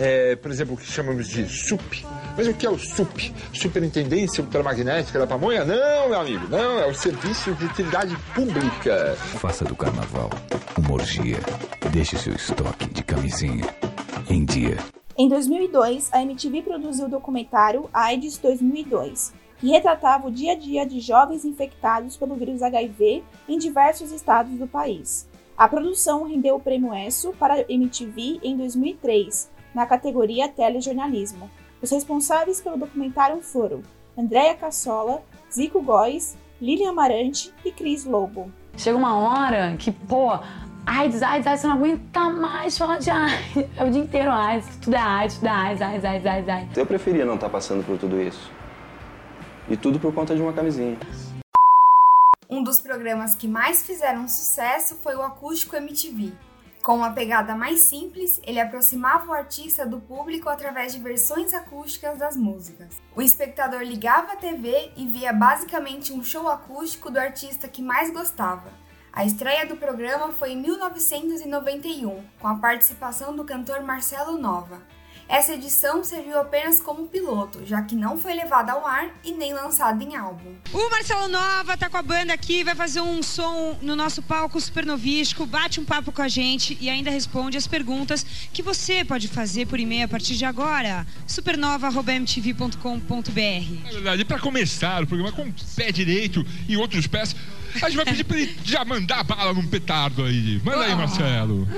é, 0.00 0.34
por 0.34 0.50
exemplo, 0.50 0.74
o 0.74 0.76
que 0.76 0.90
chamamos 0.90 1.28
de 1.28 1.48
SUP. 1.48 2.04
Mas 2.36 2.48
o 2.48 2.54
que 2.54 2.66
é 2.66 2.70
o 2.70 2.78
SUP? 2.78 3.32
Superintendência 3.52 4.42
Ultramagnética 4.42 5.18
da 5.20 5.26
Pamonha? 5.26 5.64
Não, 5.64 6.08
meu 6.08 6.20
amigo, 6.20 6.48
não, 6.48 6.80
é 6.80 6.86
o 6.86 6.94
Serviço 6.94 7.52
de 7.54 7.64
Utilidade 7.64 8.16
Pública. 8.34 9.16
Faça 9.38 9.64
do 9.64 9.76
carnaval 9.76 10.30
uma 10.76 10.94
orgia. 10.94 11.38
Deixe 11.92 12.16
seu 12.18 12.34
estoque 12.34 12.86
de 12.86 13.02
camisinha 13.04 13.64
em 14.28 14.44
dia. 14.44 14.76
Em 15.16 15.28
2002, 15.28 16.10
a 16.12 16.22
MTV 16.22 16.62
produziu 16.62 17.06
o 17.06 17.10
documentário 17.10 17.88
AIDS 17.92 18.38
2002, 18.38 19.32
que 19.58 19.70
retratava 19.70 20.28
o 20.28 20.30
dia 20.30 20.52
a 20.52 20.54
dia 20.54 20.86
de 20.86 21.00
jovens 21.00 21.44
infectados 21.44 22.16
pelo 22.16 22.36
vírus 22.36 22.62
HIV 22.62 23.24
em 23.48 23.58
diversos 23.58 24.12
estados 24.12 24.56
do 24.58 24.66
país. 24.66 25.28
A 25.56 25.68
produção 25.68 26.22
rendeu 26.22 26.54
o 26.54 26.60
prêmio 26.60 26.94
ESSO 26.94 27.32
para 27.32 27.54
a 27.54 27.64
MTV 27.68 28.38
em 28.42 28.56
2003, 28.56 29.50
na 29.74 29.86
categoria 29.86 30.48
Telejornalismo. 30.48 31.50
Os 31.82 31.90
responsáveis 31.90 32.60
pelo 32.60 32.76
documentário 32.76 33.42
foram 33.42 33.82
Andréa 34.16 34.54
Cassola, 34.54 35.22
Zico 35.52 35.82
Góes, 35.82 36.36
Lilian 36.60 36.90
Amarante 36.90 37.52
e 37.64 37.72
Cris 37.72 38.04
Lobo. 38.04 38.52
Chega 38.76 38.96
uma 38.96 39.16
hora 39.16 39.76
que, 39.76 39.90
pô, 39.90 40.38
AIDS, 40.88 41.22
AIDS, 41.22 41.46
AIDS, 41.46 41.60
você 41.60 41.66
não 41.66 41.74
aguenta 41.74 42.30
mais 42.30 42.78
falar 42.78 42.98
de 42.98 43.10
AIDS. 43.10 43.68
É 43.76 43.84
o 43.84 43.90
dia 43.90 44.00
inteiro 44.00 44.30
AIDS, 44.30 44.76
tudo 44.76 44.96
é 44.96 44.98
AIDS, 44.98 45.34
tudo 45.36 45.46
é 45.46 45.50
AIDS, 45.50 45.82
AIDS, 45.82 46.04
AIDS, 46.04 46.26
AIDS, 46.26 46.48
AIDS. 46.48 46.76
Eu 46.78 46.86
preferia 46.86 47.26
não 47.26 47.34
estar 47.34 47.50
passando 47.50 47.84
por 47.84 47.98
tudo 47.98 48.18
isso. 48.18 48.50
E 49.68 49.76
tudo 49.76 50.00
por 50.00 50.14
conta 50.14 50.34
de 50.34 50.40
uma 50.40 50.52
camisinha. 50.52 50.96
Um 52.48 52.62
dos 52.62 52.80
programas 52.80 53.34
que 53.34 53.46
mais 53.46 53.82
fizeram 53.84 54.26
sucesso 54.26 54.94
foi 55.02 55.14
o 55.14 55.20
Acústico 55.22 55.76
MTV. 55.76 56.32
Com 56.82 56.96
uma 56.96 57.12
pegada 57.12 57.54
mais 57.54 57.80
simples, 57.80 58.40
ele 58.46 58.58
aproximava 58.58 59.26
o 59.26 59.34
artista 59.34 59.84
do 59.84 60.00
público 60.00 60.48
através 60.48 60.94
de 60.94 61.00
versões 61.00 61.52
acústicas 61.52 62.18
das 62.18 62.34
músicas. 62.34 62.96
O 63.14 63.20
espectador 63.20 63.82
ligava 63.82 64.32
a 64.32 64.36
TV 64.36 64.90
e 64.96 65.06
via 65.06 65.34
basicamente 65.34 66.14
um 66.14 66.24
show 66.24 66.48
acústico 66.48 67.10
do 67.10 67.18
artista 67.18 67.68
que 67.68 67.82
mais 67.82 68.10
gostava. 68.10 68.72
A 69.12 69.24
estreia 69.24 69.66
do 69.66 69.76
programa 69.76 70.32
foi 70.32 70.52
em 70.52 70.56
1991, 70.56 72.22
com 72.38 72.48
a 72.48 72.56
participação 72.56 73.34
do 73.34 73.44
cantor 73.44 73.82
Marcelo 73.82 74.38
Nova. 74.38 74.80
Essa 75.28 75.52
edição 75.52 76.02
serviu 76.02 76.38
apenas 76.38 76.80
como 76.80 77.06
piloto, 77.06 77.60
já 77.66 77.82
que 77.82 77.94
não 77.94 78.16
foi 78.16 78.32
levada 78.32 78.72
ao 78.72 78.86
ar 78.86 79.10
e 79.22 79.32
nem 79.32 79.52
lançada 79.52 80.02
em 80.02 80.16
álbum. 80.16 80.54
O 80.72 80.90
Marcelo 80.90 81.28
Nova 81.28 81.76
tá 81.76 81.90
com 81.90 81.98
a 81.98 82.02
banda 82.02 82.32
aqui, 82.32 82.64
vai 82.64 82.74
fazer 82.74 83.02
um 83.02 83.22
som 83.22 83.76
no 83.82 83.94
nosso 83.94 84.22
palco 84.22 84.58
supernovístico, 84.58 85.44
bate 85.44 85.80
um 85.80 85.84
papo 85.84 86.10
com 86.12 86.22
a 86.22 86.28
gente 86.28 86.78
e 86.80 86.88
ainda 86.88 87.10
responde 87.10 87.58
as 87.58 87.66
perguntas 87.66 88.24
que 88.54 88.62
você 88.62 89.04
pode 89.04 89.28
fazer 89.28 89.66
por 89.66 89.78
e-mail 89.78 90.06
a 90.06 90.08
partir 90.08 90.34
de 90.34 90.46
agora. 90.46 91.06
supernova.mtv.com.br 91.26 93.38
É 93.38 93.92
verdade, 93.92 94.22
e 94.22 94.24
pra 94.24 94.38
começar 94.38 95.02
o 95.02 95.06
programa 95.06 95.32
com 95.32 95.42
o 95.42 95.54
pé 95.76 95.92
direito 95.92 96.42
e 96.66 96.74
outros 96.74 97.06
pés, 97.06 97.36
a 97.74 97.88
gente 97.88 97.96
vai 97.96 98.04
pedir 98.04 98.24
pra 98.24 98.38
ele 98.38 98.56
já 98.64 98.84
mandar 98.84 99.24
bala 99.24 99.52
num 99.52 99.66
petardo 99.66 100.24
aí. 100.24 100.60
Manda 100.64 100.84
aí, 100.84 100.94
Marcelo. 100.94 101.68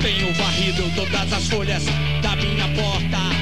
Tenho 0.00 0.32
varrido 0.34 0.90
todas 0.94 1.32
as 1.32 1.48
folhas 1.48 1.84
da 2.22 2.36
minha 2.36 2.68
porta. 2.68 3.39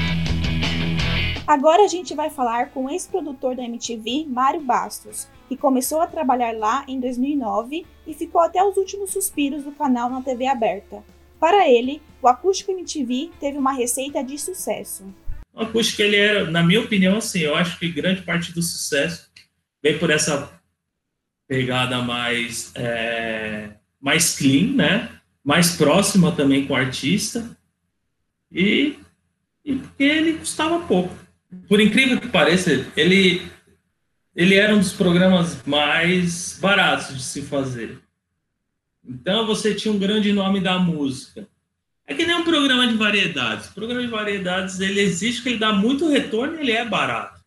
Agora 1.49 1.83
a 1.83 1.87
gente 1.87 2.13
vai 2.13 2.29
falar 2.29 2.69
com 2.69 2.85
o 2.85 2.89
ex-produtor 2.91 3.55
da 3.55 3.63
MTV, 3.63 4.27
Mário 4.27 4.61
Bastos, 4.61 5.27
que 5.47 5.57
começou 5.57 5.99
a 5.99 6.05
trabalhar 6.05 6.55
lá 6.55 6.85
em 6.87 6.99
2009 6.99 7.87
e 8.05 8.13
ficou 8.13 8.39
até 8.39 8.63
os 8.63 8.77
últimos 8.77 9.09
suspiros 9.09 9.63
do 9.63 9.71
canal 9.71 10.11
na 10.11 10.21
TV 10.21 10.45
aberta. 10.45 11.03
Para 11.39 11.67
ele, 11.67 12.03
o 12.21 12.27
Acústico 12.27 12.71
MTV 12.71 13.31
teve 13.39 13.57
uma 13.57 13.71
receita 13.71 14.23
de 14.23 14.37
sucesso. 14.37 15.11
O 15.51 15.61
acústico, 15.61 16.03
ele 16.03 16.17
era, 16.17 16.51
na 16.51 16.61
minha 16.61 16.81
opinião, 16.81 17.17
assim, 17.17 17.39
eu 17.39 17.55
acho 17.55 17.79
que 17.79 17.89
grande 17.89 18.21
parte 18.21 18.53
do 18.53 18.61
sucesso 18.61 19.31
vem 19.81 19.97
por 19.97 20.11
essa 20.11 20.61
pegada 21.47 21.99
mais, 22.03 22.71
é, 22.75 23.71
mais 23.99 24.37
clean, 24.37 24.75
né? 24.75 25.09
Mais 25.43 25.75
próxima 25.75 26.31
também 26.31 26.67
com 26.67 26.73
o 26.73 26.77
artista. 26.77 27.57
E, 28.51 28.99
e 29.65 29.73
porque 29.73 30.03
ele 30.03 30.33
custava 30.33 30.85
pouco. 30.85 31.28
Por 31.67 31.79
incrível 31.79 32.19
que 32.19 32.27
pareça, 32.27 32.85
ele, 32.95 33.49
ele 34.35 34.55
era 34.55 34.75
um 34.75 34.79
dos 34.79 34.93
programas 34.93 35.63
mais 35.65 36.57
baratos 36.59 37.15
de 37.15 37.23
se 37.23 37.41
fazer. 37.41 37.99
Então 39.03 39.47
você 39.47 39.73
tinha 39.73 39.93
um 39.93 39.99
grande 39.99 40.31
nome 40.31 40.59
da 40.59 40.77
música. 40.77 41.47
É 42.05 42.13
que 42.13 42.25
nem 42.25 42.35
um 42.35 42.43
programa 42.43 42.87
de 42.87 42.95
variedades. 42.95 43.69
O 43.69 43.73
programa 43.73 44.01
de 44.01 44.07
variedades, 44.07 44.79
ele 44.79 44.99
existe 44.99 45.41
que 45.41 45.49
ele 45.49 45.57
dá 45.59 45.73
muito 45.73 46.09
retorno 46.09 46.57
e 46.57 46.61
ele 46.61 46.71
é 46.71 46.85
barato. 46.85 47.39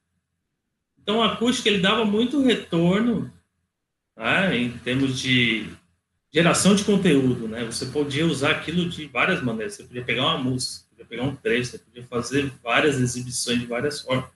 Então 1.01 1.19
o 1.19 1.23
acústico, 1.23 1.69
ele 1.69 1.79
dava 1.79 2.05
muito 2.05 2.43
retorno 2.43 3.33
né, 4.17 4.57
em 4.57 4.71
termos 4.71 5.21
de 5.21 5.67
geração 6.33 6.75
de 6.75 6.85
conteúdo. 6.85 7.47
Né? 7.47 7.65
Você 7.65 7.87
podia 7.87 8.27
usar 8.27 8.53
aquilo 8.53 8.89
de 8.89 9.07
várias 9.07 9.43
maneiras. 9.43 9.75
Você 9.75 9.85
podia 9.85 10.05
pegar 10.05 10.23
uma 10.23 10.39
música, 10.39 10.87
podia 10.91 11.05
pegar 11.05 11.23
um 11.25 11.37
trecho, 11.37 11.73
você 11.73 11.79
podia 11.79 12.05
fazer 12.05 12.53
várias 12.63 12.99
exibições 12.99 13.61
de 13.61 13.67
várias 13.67 14.01
formas. 14.01 14.31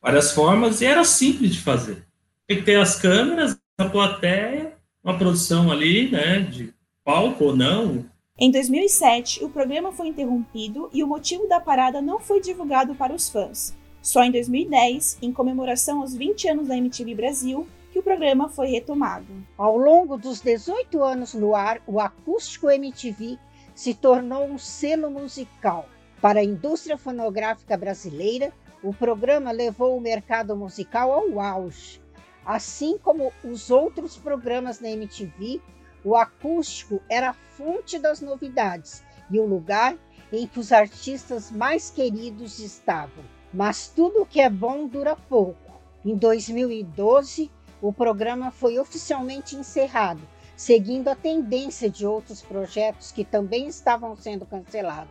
Várias 0.00 0.32
formas, 0.32 0.80
e 0.80 0.86
era 0.86 1.04
simples 1.04 1.52
de 1.52 1.60
fazer. 1.60 2.06
Tem 2.46 2.58
que 2.58 2.62
ter 2.62 2.78
as 2.78 2.94
câmeras, 2.94 3.58
a 3.76 3.84
plateia, 3.84 4.72
uma 5.02 5.18
produção 5.18 5.72
ali, 5.72 6.08
né, 6.08 6.40
de 6.40 6.72
palco 7.04 7.44
ou 7.44 7.56
não, 7.56 8.04
Em 8.38 8.52
2007, 8.52 9.42
o 9.42 9.48
programa 9.48 9.90
foi 9.90 10.08
interrompido 10.08 10.88
e 10.92 11.02
o 11.02 11.06
motivo 11.08 11.48
da 11.48 11.58
parada 11.58 12.00
não 12.00 12.20
foi 12.20 12.40
divulgado 12.40 12.94
para 12.94 13.12
os 13.12 13.28
fãs. 13.28 13.74
Só 14.00 14.22
em 14.22 14.30
2010, 14.30 15.18
em 15.20 15.32
comemoração 15.32 16.02
aos 16.02 16.14
20 16.14 16.48
anos 16.48 16.68
da 16.68 16.76
MTV 16.76 17.14
Brasil, 17.14 17.66
que 17.98 18.00
o 18.00 18.02
programa 18.04 18.48
foi 18.48 18.68
retomado. 18.68 19.26
Ao 19.56 19.76
longo 19.76 20.16
dos 20.16 20.40
18 20.40 21.02
anos 21.02 21.34
no 21.34 21.56
ar, 21.56 21.82
o 21.84 21.98
Acústico 21.98 22.70
MTV 22.70 23.36
se 23.74 23.92
tornou 23.92 24.44
um 24.44 24.56
selo 24.56 25.10
musical. 25.10 25.88
Para 26.22 26.38
a 26.38 26.44
indústria 26.44 26.96
fonográfica 26.96 27.76
brasileira, 27.76 28.52
o 28.84 28.94
programa 28.94 29.50
levou 29.50 29.96
o 29.96 30.00
mercado 30.00 30.56
musical 30.56 31.10
ao 31.10 31.40
auge. 31.40 32.00
Assim 32.46 32.96
como 32.98 33.32
os 33.42 33.68
outros 33.68 34.16
programas 34.16 34.78
da 34.78 34.88
MTV, 34.88 35.60
o 36.04 36.14
acústico 36.14 37.02
era 37.08 37.30
a 37.30 37.34
fonte 37.34 37.98
das 37.98 38.20
novidades 38.20 39.02
e 39.28 39.40
o 39.40 39.46
lugar 39.46 39.96
em 40.32 40.46
que 40.46 40.60
os 40.60 40.70
artistas 40.70 41.50
mais 41.50 41.90
queridos 41.90 42.60
estavam. 42.60 43.24
Mas 43.52 43.88
tudo 43.88 44.24
que 44.24 44.40
é 44.40 44.48
bom 44.48 44.86
dura 44.86 45.16
pouco. 45.16 45.72
Em 46.04 46.14
2012, 46.14 47.50
o 47.80 47.92
programa 47.92 48.50
foi 48.50 48.78
oficialmente 48.78 49.56
encerrado, 49.56 50.20
seguindo 50.56 51.08
a 51.08 51.14
tendência 51.14 51.88
de 51.88 52.06
outros 52.06 52.42
projetos 52.42 53.12
que 53.12 53.24
também 53.24 53.68
estavam 53.68 54.16
sendo 54.16 54.44
cancelados. 54.44 55.10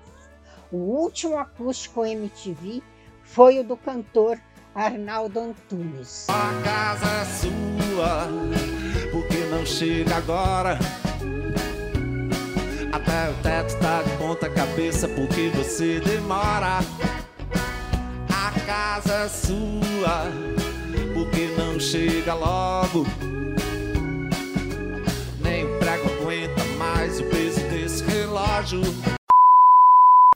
O 0.71 0.77
último 0.77 1.37
acústico 1.37 2.05
MTV 2.05 2.83
foi 3.23 3.59
o 3.59 3.63
do 3.63 3.77
cantor 3.77 4.37
Arnaldo 4.75 5.39
Antunes. 5.39 6.27
A 6.29 6.61
casa 6.63 7.05
é 7.05 7.25
sua, 7.25 8.27
porque 9.11 9.45
não 9.45 9.65
chega 9.65 10.17
agora. 10.17 10.77
Até 12.91 13.29
o 13.29 13.41
teto 13.41 13.79
tá 13.79 14.03
de 14.03 14.17
ponta 14.17 14.49
cabeça, 14.49 15.07
porque 15.07 15.49
você 15.55 15.99
demora. 15.99 16.79
A 18.29 18.59
casa 18.65 19.13
é 19.13 19.29
sua, 19.29 20.31
porque 21.17 21.47
não 21.57 21.79
chega 21.79 22.35
logo. 22.35 23.03
Nem 25.43 25.65
prego 25.79 26.05
aguenta 26.21 26.63
mais 26.77 27.19
o 27.19 27.23
peso 27.23 27.59
desse 27.69 28.03
relógio. 28.03 28.81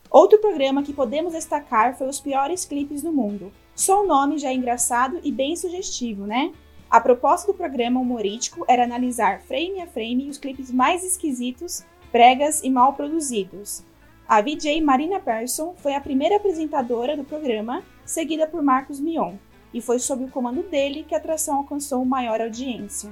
Outro 0.10 0.40
programa 0.40 0.82
que 0.82 0.92
podemos 0.92 1.34
destacar 1.34 1.96
foi 1.96 2.08
os 2.08 2.20
piores 2.20 2.66
clipes 2.66 3.04
do 3.04 3.12
mundo. 3.12 3.52
Só 3.76 4.04
o 4.04 4.08
nome 4.08 4.40
já 4.40 4.50
é 4.50 4.56
engraçado 4.56 5.20
e 5.24 5.32
bem 5.32 5.56
sugestivo, 5.56 6.26
né? 6.26 6.52
A 6.90 7.00
proposta 7.00 7.52
do 7.52 7.56
programa 7.56 8.00
humorístico 8.00 8.66
era 8.68 8.84
analisar 8.84 9.42
frame 9.42 9.82
a 9.82 9.88
frame 9.88 10.30
os 10.30 10.40
clipes 10.40 10.72
mais 10.72 11.04
esquisitos, 11.06 11.86
bregas 12.12 12.64
e 12.64 12.72
mal 12.72 12.94
produzidos. 12.94 13.86
A 14.28 14.42
VJ 14.42 14.82
Marina 14.82 15.20
Persson 15.20 15.76
foi 15.78 15.94
a 15.94 16.02
primeira 16.02 16.38
apresentadora 16.38 17.16
do 17.16 17.24
programa, 17.24 17.84
seguida 18.04 18.48
por 18.48 18.64
Marcos 18.64 19.00
Mion, 19.00 19.36
e 19.74 19.82
foi 19.82 20.00
sob 20.00 20.24
o 20.24 20.28
comando 20.28 20.64
dele 20.64 21.06
que 21.08 21.16
a 21.16 21.18
atração 21.18 21.58
alcançou 21.58 22.04
maior 22.06 22.42
audiência. 22.42 23.12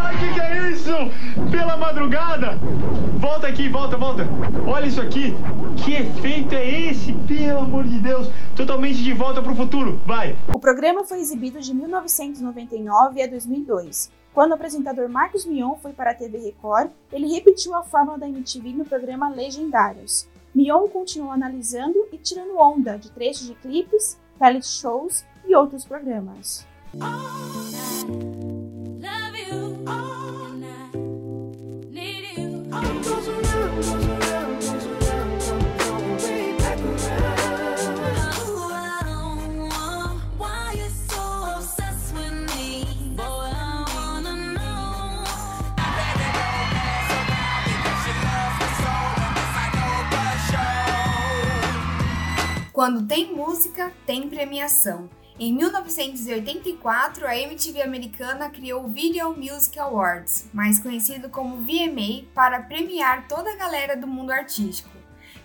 Ai, 0.00 0.18
que 0.18 0.34
que 0.34 0.40
é 0.40 0.70
isso? 0.70 0.92
Pela 1.50 1.76
madrugada? 1.76 2.58
Volta 3.18 3.46
aqui, 3.46 3.68
volta, 3.68 3.96
volta. 3.96 4.26
Olha 4.66 4.86
isso 4.86 5.00
aqui. 5.00 5.34
que 5.84 5.94
efeito 5.94 6.54
é 6.54 6.68
esse? 6.68 7.12
Pelo 7.26 7.60
amor 7.60 7.84
de 7.84 7.98
Deus, 7.98 8.28
totalmente 8.56 9.02
de 9.02 9.12
volta 9.12 9.40
pro 9.42 9.54
futuro. 9.54 10.00
Vai. 10.04 10.36
O 10.52 10.58
programa 10.58 11.04
foi 11.04 11.20
exibido 11.20 11.60
de 11.60 11.74
1999 11.74 13.22
a 13.22 13.26
2002. 13.26 14.10
Quando 14.34 14.52
o 14.52 14.54
apresentador 14.54 15.08
Marcos 15.08 15.44
Mion 15.44 15.74
foi 15.76 15.92
para 15.92 16.12
a 16.12 16.14
TV 16.14 16.38
Record, 16.38 16.90
ele 17.12 17.32
repetiu 17.32 17.74
a 17.74 17.82
fórmula 17.82 18.18
da 18.18 18.28
MTV 18.28 18.72
no 18.72 18.84
programa 18.84 19.28
Legendários. 19.28 20.26
Mion 20.54 20.86
continuou 20.88 21.32
analisando 21.32 22.06
e 22.12 22.18
tirando 22.18 22.58
onda 22.58 22.98
de 22.98 23.10
trechos 23.10 23.46
de 23.46 23.54
clipes, 23.54 24.18
reality 24.38 24.66
shows 24.66 25.24
e 25.46 25.54
outros 25.54 25.84
programas. 25.84 26.66
Quando 52.82 53.06
tem 53.06 53.32
música, 53.32 53.92
tem 54.04 54.28
premiação. 54.28 55.08
Em 55.38 55.54
1984, 55.54 57.28
a 57.28 57.38
MTV 57.38 57.80
americana 57.80 58.50
criou 58.50 58.84
o 58.84 58.88
Video 58.88 59.32
Music 59.36 59.78
Awards, 59.78 60.48
mais 60.52 60.80
conhecido 60.80 61.28
como 61.28 61.58
VMA, 61.58 62.24
para 62.34 62.60
premiar 62.60 63.28
toda 63.28 63.52
a 63.52 63.56
galera 63.56 63.96
do 63.96 64.08
mundo 64.08 64.32
artístico. 64.32 64.90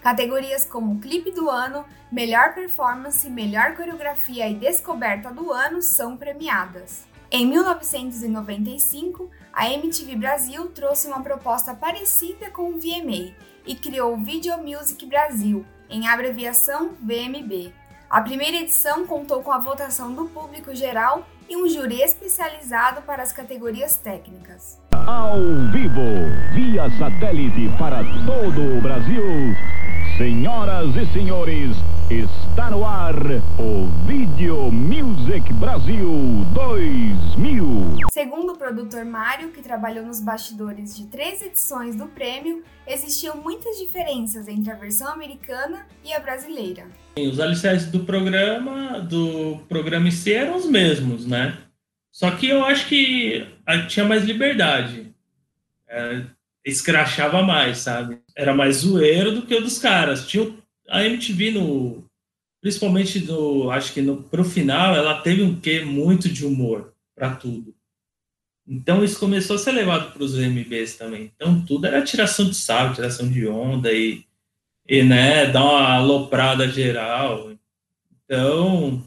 Categorias 0.02 0.66
como 0.66 1.00
Clipe 1.00 1.30
do 1.30 1.48
Ano, 1.48 1.86
Melhor 2.12 2.56
Performance, 2.56 3.30
Melhor 3.30 3.76
Coreografia 3.76 4.50
e 4.50 4.56
Descoberta 4.56 5.32
do 5.32 5.54
Ano 5.54 5.80
são 5.84 6.18
premiadas. 6.18 7.06
Em 7.30 7.46
1995, 7.46 9.30
a 9.54 9.72
MTV 9.72 10.16
Brasil 10.16 10.70
trouxe 10.70 11.08
uma 11.08 11.22
proposta 11.22 11.76
parecida 11.76 12.50
com 12.50 12.72
o 12.72 12.80
VMA 12.80 13.36
e 13.64 13.76
criou 13.76 14.16
o 14.16 14.24
Video 14.24 14.58
Music 14.58 15.06
Brasil, 15.06 15.64
em 15.90 16.08
abreviação 16.08 16.92
VMB. 17.02 17.74
A 18.10 18.22
primeira 18.22 18.58
edição 18.58 19.06
contou 19.06 19.44
com 19.44 19.52
a 19.52 19.58
votação 19.58 20.14
do 20.14 20.26
público 20.26 20.74
geral 20.74 21.28
e 21.50 21.56
um 21.58 21.68
júri 21.68 22.02
especializado 22.02 23.02
para 23.02 23.24
as 23.24 23.32
categorias 23.32 23.96
técnicas. 23.98 24.80
Ao 24.92 25.40
vivo, 25.72 26.02
via 26.54 26.90
satélite 26.98 27.70
para 27.78 28.04
todo 28.26 28.78
o 28.78 28.82
Brasil. 28.82 29.24
Senhoras 30.18 30.96
e 30.96 31.06
senhores, 31.14 31.78
está 32.10 32.72
no 32.72 32.86
ar 32.86 33.16
o 33.60 33.88
Video 34.06 34.57
Music 35.28 35.54
Brasil 35.56 36.08
2000. 36.54 37.98
Segundo 38.14 38.54
o 38.54 38.58
produtor 38.58 39.04
Mário, 39.04 39.52
que 39.52 39.62
trabalhou 39.62 40.06
nos 40.06 40.22
bastidores 40.22 40.96
de 40.96 41.06
três 41.08 41.42
edições 41.42 41.98
do 41.98 42.08
prêmio, 42.08 42.64
existiam 42.88 43.36
muitas 43.36 43.78
diferenças 43.78 44.48
entre 44.48 44.72
a 44.72 44.76
versão 44.76 45.12
americana 45.12 45.86
e 46.02 46.14
a 46.14 46.20
brasileira. 46.22 46.88
Os 47.18 47.42
alicerces 47.42 47.92
do 47.92 48.06
programa, 48.06 49.02
do 49.02 49.58
programa 49.68 50.08
em 50.08 50.12
si 50.12 50.32
eram 50.32 50.56
os 50.56 50.66
mesmos, 50.66 51.26
né? 51.26 51.58
Só 52.10 52.32
que 52.32 52.48
eu 52.48 52.64
acho 52.64 52.88
que 52.88 53.46
tinha 53.90 54.06
mais 54.06 54.24
liberdade. 54.24 55.14
É, 55.90 56.22
escrachava 56.64 57.44
mais, 57.44 57.80
sabe? 57.80 58.22
Era 58.34 58.56
mais 58.56 58.78
zoeiro 58.78 59.34
do 59.34 59.46
que 59.46 59.56
o 59.56 59.62
dos 59.62 59.78
caras. 59.78 60.26
Tinha 60.26 60.56
a 60.88 61.04
MTV 61.04 61.52
no 61.52 62.07
principalmente 62.62 63.20
no, 63.20 63.70
acho 63.70 63.94
que 63.94 64.02
no 64.02 64.24
pro 64.24 64.44
final 64.44 64.96
ela 64.96 65.22
teve 65.22 65.44
um 65.44 65.60
quê 65.60 65.84
muito 65.84 66.30
de 66.30 66.46
humor 66.46 66.94
para 67.16 67.36
tudo. 67.36 67.76
Então 68.68 69.04
isso 69.04 69.20
começou 69.20 69.56
a 69.56 69.60
ser 69.60 69.72
levado 69.72 70.12
para 70.12 70.24
os 70.24 70.36
MBs 70.36 70.96
também. 70.96 71.32
Então 71.36 71.64
tudo 71.66 71.88
era 71.88 72.04
tiração 72.04 72.50
de 72.50 72.56
sal, 72.56 72.94
tiração 72.94 73.30
de 73.32 73.48
onda 73.48 73.94
e, 73.94 74.26
e 74.88 75.04
né, 75.04 75.46
dar 75.48 75.64
uma 75.64 75.94
aloprada 75.96 76.68
geral. 76.68 77.52
Então, 78.26 79.06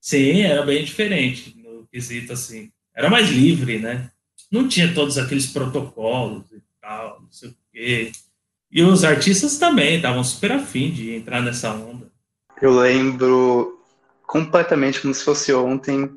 sim, 0.00 0.40
era 0.40 0.64
bem 0.64 0.82
diferente 0.82 1.54
no 1.58 1.86
quesito 1.88 2.32
assim. 2.32 2.72
Era 2.94 3.10
mais 3.10 3.28
livre, 3.28 3.78
né? 3.78 4.10
Não 4.50 4.66
tinha 4.66 4.94
todos 4.94 5.18
aqueles 5.18 5.46
protocolos 5.46 6.50
e 6.52 6.62
tal, 6.80 7.20
não 7.20 7.30
sei 7.30 7.50
o 7.50 7.56
quê. 7.70 8.12
E 8.70 8.82
os 8.82 9.04
artistas 9.04 9.58
também 9.58 9.96
estavam 9.96 10.24
super 10.24 10.52
afim 10.52 10.90
de 10.90 11.14
entrar 11.14 11.42
nessa 11.42 11.74
onda. 11.74 12.10
Eu 12.60 12.72
lembro 12.72 13.78
completamente 14.26 15.00
como 15.00 15.14
se 15.14 15.22
fosse 15.22 15.52
ontem 15.52 16.10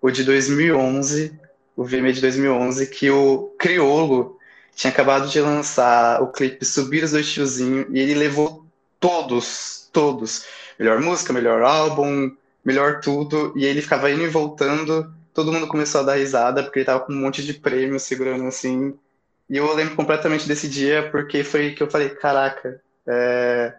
o 0.00 0.10
de 0.10 0.24
2011, 0.24 1.38
o 1.76 1.84
VMA 1.84 2.12
de 2.12 2.20
2011, 2.20 2.86
que 2.86 3.10
o 3.10 3.54
Criolo 3.58 4.38
tinha 4.74 4.92
acabado 4.92 5.28
de 5.28 5.40
lançar 5.40 6.22
o 6.22 6.28
clipe 6.28 6.64
Subir 6.64 7.04
os 7.04 7.10
Dois 7.10 7.30
Tiozinho 7.30 7.86
e 7.90 7.98
ele 7.98 8.14
levou 8.14 8.64
todos, 8.98 9.88
todos. 9.92 10.44
Melhor 10.78 11.00
música, 11.00 11.32
melhor 11.32 11.62
álbum, 11.62 12.34
melhor 12.64 13.00
tudo. 13.00 13.52
E 13.56 13.64
ele 13.64 13.82
ficava 13.82 14.10
indo 14.10 14.22
e 14.22 14.28
voltando. 14.28 15.12
Todo 15.34 15.52
mundo 15.52 15.66
começou 15.66 16.00
a 16.00 16.04
dar 16.04 16.14
risada 16.14 16.62
porque 16.62 16.78
ele 16.78 16.86
tava 16.86 17.00
com 17.00 17.12
um 17.12 17.16
monte 17.20 17.44
de 17.44 17.54
prêmio 17.54 18.00
segurando 18.00 18.46
assim. 18.46 18.94
E 19.48 19.56
eu 19.56 19.74
lembro 19.74 19.96
completamente 19.96 20.46
desse 20.46 20.68
dia 20.68 21.10
porque 21.10 21.44
foi 21.44 21.72
que 21.72 21.82
eu 21.82 21.90
falei: 21.90 22.10
caraca, 22.10 22.80
é, 23.06 23.74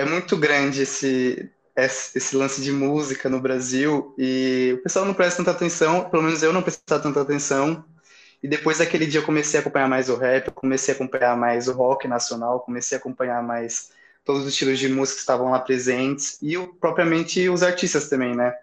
é 0.00 0.04
muito 0.04 0.34
grande 0.34 0.80
esse, 0.82 1.50
esse 1.76 2.34
lance 2.34 2.62
de 2.62 2.72
música 2.72 3.28
no 3.28 3.38
Brasil 3.38 4.14
e 4.16 4.74
o 4.78 4.82
pessoal 4.82 5.04
não 5.04 5.12
presta 5.12 5.38
tanta 5.38 5.50
atenção, 5.50 6.08
pelo 6.08 6.22
menos 6.22 6.42
eu 6.42 6.54
não 6.54 6.62
prestava 6.62 7.02
tanta 7.02 7.20
atenção. 7.20 7.84
E 8.42 8.48
depois 8.48 8.78
daquele 8.78 9.06
dia 9.06 9.20
eu 9.20 9.26
comecei 9.26 9.58
a 9.58 9.60
acompanhar 9.60 9.88
mais 9.88 10.08
o 10.08 10.16
rap, 10.16 10.50
comecei 10.52 10.94
a 10.94 10.96
acompanhar 10.96 11.36
mais 11.36 11.68
o 11.68 11.72
rock 11.74 12.08
nacional, 12.08 12.60
comecei 12.60 12.96
a 12.96 12.98
acompanhar 12.98 13.42
mais 13.42 13.90
todos 14.24 14.42
os 14.42 14.48
estilos 14.48 14.78
de 14.78 14.88
música 14.88 15.16
que 15.16 15.20
estavam 15.20 15.50
lá 15.50 15.58
presentes 15.58 16.38
e 16.40 16.56
propriamente 16.80 17.50
os 17.50 17.62
artistas 17.62 18.08
também, 18.08 18.34
né? 18.34 18.56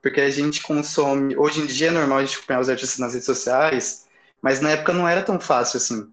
Porque 0.00 0.22
a 0.22 0.30
gente 0.30 0.62
consome, 0.62 1.36
hoje 1.36 1.60
em 1.60 1.66
dia 1.66 1.88
é 1.88 1.90
normal 1.90 2.18
a 2.18 2.24
gente 2.24 2.38
acompanhar 2.38 2.60
os 2.60 2.70
artistas 2.70 2.98
nas 2.98 3.12
redes 3.12 3.26
sociais, 3.26 4.06
mas 4.40 4.62
na 4.62 4.70
época 4.70 4.94
não 4.94 5.06
era 5.06 5.22
tão 5.22 5.38
fácil 5.38 5.76
assim. 5.76 6.10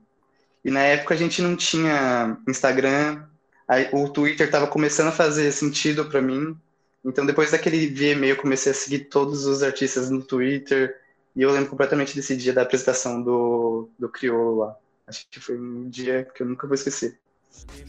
E 0.66 0.70
na 0.70 0.82
época 0.82 1.14
a 1.14 1.18
gente 1.18 1.42
não 1.42 1.56
tinha 1.56 2.38
Instagram, 2.46 3.24
aí, 3.68 3.90
o 3.94 4.10
Twitter 4.10 4.48
estava 4.48 4.68
começando 4.68 5.08
a 5.08 5.12
fazer 5.12 5.52
sentido 5.52 6.06
para 6.06 6.22
mim. 6.22 6.58
Então 7.04 7.26
depois 7.26 7.52
daquele 7.52 7.88
VMA 7.88 8.28
eu 8.28 8.38
comecei 8.38 8.72
a 8.72 8.76
seguir 8.76 9.06
todos 9.06 9.46
os 9.46 9.64
artistas 9.64 10.10
no 10.10 10.22
Twitter. 10.22 10.96
E 11.36 11.42
eu 11.42 11.52
lembro 11.52 11.70
completamente 11.70 12.16
desse 12.16 12.36
dia 12.36 12.54
da 12.54 12.64
apresentação 12.64 13.22
do, 13.22 13.90
do 13.98 14.10
Criolo 14.10 14.58
lá. 14.58 14.76
Acho 15.06 15.26
que 15.30 15.40
foi 15.40 15.58
um 15.58 15.88
dia 15.90 16.28
que 16.36 16.44
eu 16.44 16.48
nunca 16.48 16.68
vou 16.68 16.76
esquecer. 16.76 17.18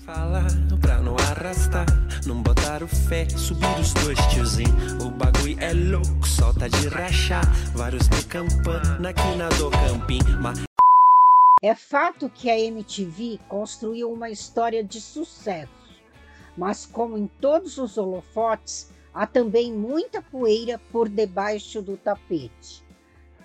Falar 0.05 0.47
pra 0.81 0.99
não 1.01 1.17
arrastar, 1.17 1.87
não 2.27 2.43
botar 2.43 2.83
o 2.83 2.89
fé, 2.89 3.29
subir 3.31 3.67
os 3.81 3.93
dois 3.95 4.19
tiozinho. 4.29 4.75
O 5.03 5.11
bagulho 5.11 5.57
é 5.61 5.73
louco, 5.73 6.27
solta 6.27 6.69
de 6.69 6.89
rachar. 6.89 7.45
Vários 7.75 8.09
de 8.09 8.25
campana 8.27 9.09
aqui 9.09 9.37
na 9.37 9.49
do 9.49 9.71
camping. 9.71 10.23
Mas 10.41 10.68
É 11.61 11.75
fato 11.75 12.31
que 12.31 12.49
a 12.49 12.57
MTV 12.57 13.41
construiu 13.49 14.13
uma 14.13 14.31
história 14.31 14.85
de 14.85 15.01
sucesso, 15.01 15.73
mas 16.57 16.87
como 16.87 17.19
em 17.19 17.27
todos 17.27 17.79
os 17.79 17.99
holofotes, 17.99 18.93
há 19.13 19.27
também 19.27 19.73
muita 19.73 20.23
poeira 20.23 20.81
por 20.93 21.09
debaixo 21.09 21.83
do 21.83 21.97
tapete. 21.97 22.85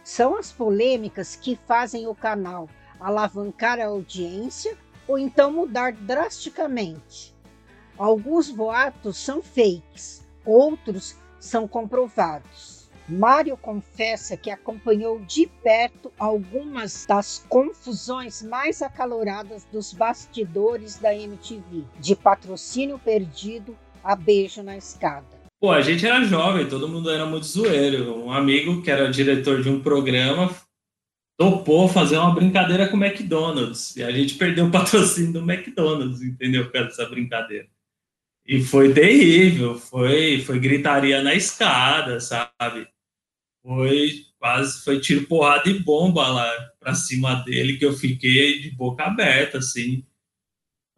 São 0.04 0.38
as 0.38 0.52
polêmicas 0.52 1.36
que 1.36 1.56
fazem 1.56 2.06
o 2.06 2.14
canal 2.14 2.70
alavancar 3.00 3.80
a 3.80 3.86
audiência 3.88 4.78
ou 5.08 5.18
então 5.18 5.52
mudar 5.52 5.94
drasticamente. 5.94 7.36
Alguns 7.98 8.52
boatos 8.52 9.18
são 9.18 9.42
fakes, 9.42 10.24
outros 10.46 11.16
são 11.40 11.68
comprovados. 11.68 12.73
Mário 13.08 13.58
confessa 13.58 14.38
que 14.38 14.50
acompanhou 14.50 15.20
de 15.20 15.48
perto 15.62 16.12
algumas 16.18 17.06
das 17.06 17.46
confusões 17.50 18.42
mais 18.42 18.82
acaloradas 18.82 19.68
dos 19.72 19.92
bastidores 19.94 20.98
da 20.98 21.14
MTV, 21.14 21.84
de 22.00 22.16
patrocínio 22.16 22.98
perdido 22.98 23.78
a 24.04 24.16
beijo 24.16 24.64
na 24.64 24.78
escada. 24.78 25.26
Pô, 25.60 25.72
a 25.72 25.82
gente 25.82 26.06
era 26.06 26.24
jovem, 26.24 26.68
todo 26.68 26.90
mundo 26.90 27.10
era 27.10 27.26
muito 27.26 27.46
zoeiro. 27.46 28.24
Um 28.24 28.32
amigo 28.32 28.82
que 28.82 28.92
era 28.92 29.10
diretor 29.10 29.62
de 29.62 29.70
um 29.70 29.82
programa 29.82 30.54
topou 31.38 31.88
fazer 31.88 32.18
uma 32.18 32.34
brincadeira 32.34 32.88
com 32.88 32.98
o 32.98 33.04
McDonald's. 33.04 33.96
E 33.96 34.04
a 34.04 34.12
gente 34.12 34.36
perdeu 34.36 34.66
o 34.66 34.72
patrocínio 34.72 35.34
do 35.34 35.40
McDonald's, 35.40 36.22
entendeu? 36.22 36.66
Por 36.66 36.74
causa 36.74 36.88
dessa 36.90 37.10
brincadeira. 37.10 37.68
E 38.46 38.62
foi 38.62 38.94
terrível, 38.94 39.76
foi, 39.76 40.42
foi 40.42 40.60
gritaria 40.60 41.22
na 41.22 41.34
escada, 41.34 42.20
sabe? 42.20 42.88
Foi 43.64 44.26
quase, 44.38 44.84
foi 44.84 45.00
tiro, 45.00 45.26
porrada 45.26 45.70
e 45.70 45.80
bomba 45.80 46.28
lá 46.28 46.52
pra 46.80 46.94
cima 46.94 47.36
dele, 47.36 47.78
que 47.78 47.86
eu 47.86 47.94
fiquei 47.94 48.60
de 48.60 48.72
boca 48.72 49.06
aberta, 49.06 49.60
assim. 49.60 50.04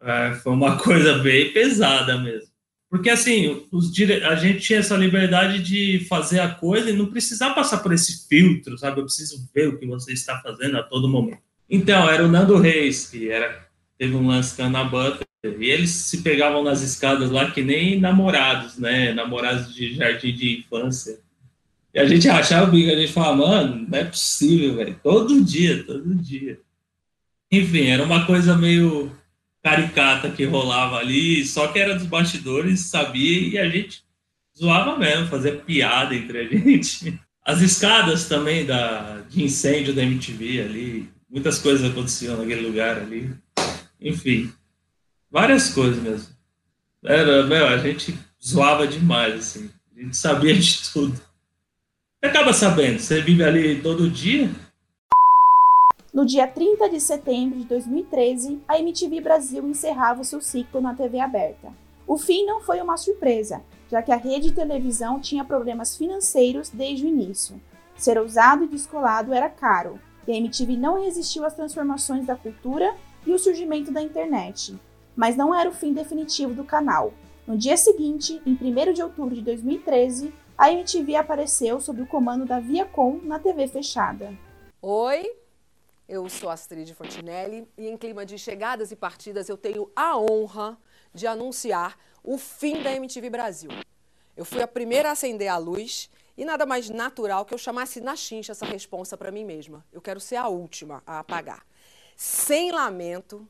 É, 0.02 0.34
foi 0.34 0.52
uma 0.52 0.78
coisa 0.82 1.20
bem 1.20 1.54
pesada 1.54 2.18
mesmo. 2.18 2.50
Porque 2.90 3.10
assim, 3.10 3.68
os 3.72 3.92
dire... 3.92 4.24
a 4.24 4.36
gente 4.36 4.60
tinha 4.60 4.80
essa 4.80 4.96
liberdade 4.96 5.62
de 5.62 6.06
fazer 6.08 6.40
a 6.40 6.50
coisa 6.50 6.90
e 6.90 6.94
não 6.94 7.08
precisar 7.08 7.54
passar 7.54 7.80
por 7.80 7.94
esse 7.94 8.28
filtro, 8.28 8.78
sabe? 8.78 9.00
Eu 9.00 9.06
preciso 9.06 9.50
ver 9.54 9.68
o 9.68 9.78
que 9.78 9.86
você 9.86 10.14
está 10.14 10.40
fazendo 10.42 10.78
a 10.78 10.84
todo 10.84 11.10
momento. 11.10 11.42
Então, 11.70 12.10
era 12.10 12.24
o 12.24 12.28
Nando 12.28 12.58
Reis, 12.58 13.10
que 13.10 13.30
era, 13.30 13.68
teve 13.98 14.16
um 14.16 14.28
lance 14.28 14.56
com 14.56 14.64
a 14.64 14.66
Ana 14.68 14.84
Butter, 14.84 15.26
e 15.44 15.70
eles 15.70 15.90
se 15.90 16.22
pegavam 16.22 16.64
nas 16.64 16.82
escadas 16.82 17.30
lá 17.30 17.52
que 17.52 17.62
nem 17.62 18.00
namorados, 18.00 18.78
né? 18.78 19.14
Namorados 19.14 19.74
de 19.74 19.94
jardim 19.94 20.34
de 20.34 20.60
infância. 20.60 21.20
E 21.96 22.00
a 22.00 22.06
gente 22.06 22.28
rachava 22.28 22.68
o 22.68 22.72
bico, 22.72 22.92
a 22.92 22.96
gente 23.00 23.14
falava, 23.14 23.38
mano, 23.38 23.88
não 23.90 23.98
é 23.98 24.04
possível, 24.04 24.76
velho. 24.76 25.00
Todo 25.02 25.42
dia, 25.42 25.82
todo 25.86 26.14
dia. 26.14 26.60
Enfim, 27.50 27.88
era 27.88 28.04
uma 28.04 28.26
coisa 28.26 28.58
meio 28.58 29.10
caricata 29.64 30.30
que 30.30 30.44
rolava 30.44 30.98
ali, 30.98 31.46
só 31.46 31.70
que 31.70 31.80
era 31.80 31.96
dos 31.96 32.06
bastidores, 32.06 32.82
sabia, 32.82 33.48
e 33.48 33.58
a 33.58 33.70
gente 33.70 34.04
zoava 34.58 34.98
mesmo, 34.98 35.28
fazia 35.28 35.56
piada 35.56 36.14
entre 36.14 36.38
a 36.38 36.44
gente. 36.50 37.18
As 37.46 37.62
escadas 37.62 38.28
também 38.28 38.66
da, 38.66 39.22
de 39.30 39.42
incêndio 39.42 39.94
da 39.94 40.04
MTV 40.04 40.62
ali, 40.64 41.10
muitas 41.30 41.60
coisas 41.60 41.90
aconteciam 41.90 42.36
naquele 42.36 42.68
lugar 42.68 42.98
ali. 42.98 43.34
Enfim, 44.02 44.52
várias 45.32 45.70
coisas 45.70 46.04
mesmo. 46.04 46.28
Era, 47.06 47.46
meu, 47.48 47.68
a 47.68 47.78
gente 47.78 48.14
zoava 48.46 48.86
demais, 48.86 49.36
assim. 49.36 49.70
A 49.96 50.02
gente 50.02 50.18
sabia 50.18 50.54
de 50.54 50.92
tudo. 50.92 51.22
Acaba 52.26 52.54
sabendo, 52.54 53.00
você 53.00 53.22
vive 53.22 53.44
ali 53.44 53.82
todo 53.82 54.10
dia, 54.10 54.50
no 56.12 56.26
dia 56.26 56.48
30 56.48 56.90
de 56.90 57.00
setembro 57.02 57.60
de 57.60 57.66
2013, 57.66 58.62
a 58.68 58.80
MTV 58.80 59.20
Brasil 59.20 59.68
encerrava 59.68 60.22
o 60.22 60.24
seu 60.24 60.40
ciclo 60.40 60.80
na 60.80 60.96
TV 60.96 61.20
aberta. 61.20 61.74
O 62.08 62.18
fim 62.18 62.46
não 62.46 62.62
foi 62.62 62.80
uma 62.82 62.96
surpresa, 62.96 63.62
já 63.92 64.02
que 64.02 64.14
a 64.14 64.16
rede 64.16 64.48
de 64.48 64.56
televisão 64.56 65.20
tinha 65.20 65.44
problemas 65.44 65.98
financeiros 65.98 66.70
desde 66.70 67.06
o 67.06 67.10
início. 67.10 67.62
Ser 67.98 68.18
ousado 68.18 68.64
e 68.64 68.68
descolado 68.68 69.34
era 69.34 69.50
caro, 69.50 70.00
e 70.26 70.32
a 70.32 70.38
MTV 70.38 70.78
não 70.78 71.04
resistiu 71.04 71.44
às 71.44 71.54
transformações 71.54 72.26
da 72.26 72.36
cultura 72.36 72.96
e 73.28 73.34
o 73.34 73.40
surgimento 73.40 73.92
da 73.92 74.02
internet. 74.02 74.74
Mas 75.18 75.36
não 75.36 75.54
era 75.54 75.70
o 75.70 75.74
fim 75.74 75.92
definitivo 75.92 76.54
do 76.54 76.64
canal. 76.64 77.14
No 77.46 77.58
dia 77.58 77.76
seguinte, 77.76 78.42
em 78.46 78.54
1 78.54 78.94
de 78.94 79.04
outubro 79.04 79.36
de 79.36 79.42
2013, 79.42 80.34
a 80.58 80.72
MTV 80.72 81.16
apareceu 81.16 81.80
sob 81.82 82.02
o 82.02 82.08
comando 82.08 82.46
da 82.46 82.60
Viacom 82.60 83.20
na 83.24 83.40
TV 83.40 83.68
fechada. 83.68 84.38
Oi, 84.82 85.30
eu 86.08 86.30
sou 86.30 86.50
Astrid 86.50 86.94
Fontinelli 86.94 87.68
e 87.78 87.88
em 87.88 87.98
clima 87.98 88.26
de 88.26 88.38
chegadas 88.38 88.92
e 88.92 88.96
partidas 88.96 89.50
eu 89.50 89.58
tenho 89.58 89.92
a 89.96 90.18
honra 90.18 90.78
de 91.14 91.28
anunciar 91.28 91.98
o 92.24 92.38
fim 92.38 92.82
da 92.82 92.94
MTV 92.94 93.30
Brasil. 93.30 93.70
Eu 94.36 94.46
fui 94.46 94.62
a 94.62 94.68
primeira 94.68 95.10
a 95.10 95.12
acender 95.12 95.50
a 95.50 95.58
luz 95.58 96.10
e 96.38 96.46
nada 96.46 96.66
mais 96.66 96.90
natural 96.90 97.46
que 97.46 97.54
eu 97.54 97.58
chamasse 97.58 98.00
na 98.00 98.16
chincha 98.16 98.52
essa 98.52 98.66
responsa 98.66 99.18
para 99.18 99.32
mim 99.32 99.44
mesma. 99.44 99.86
Eu 99.92 100.02
quero 100.02 100.20
ser 100.20 100.38
a 100.38 100.48
última 100.48 101.04
a 101.06 101.20
apagar. 101.20 101.66
Sem 102.16 102.72
lamento, 102.72 103.48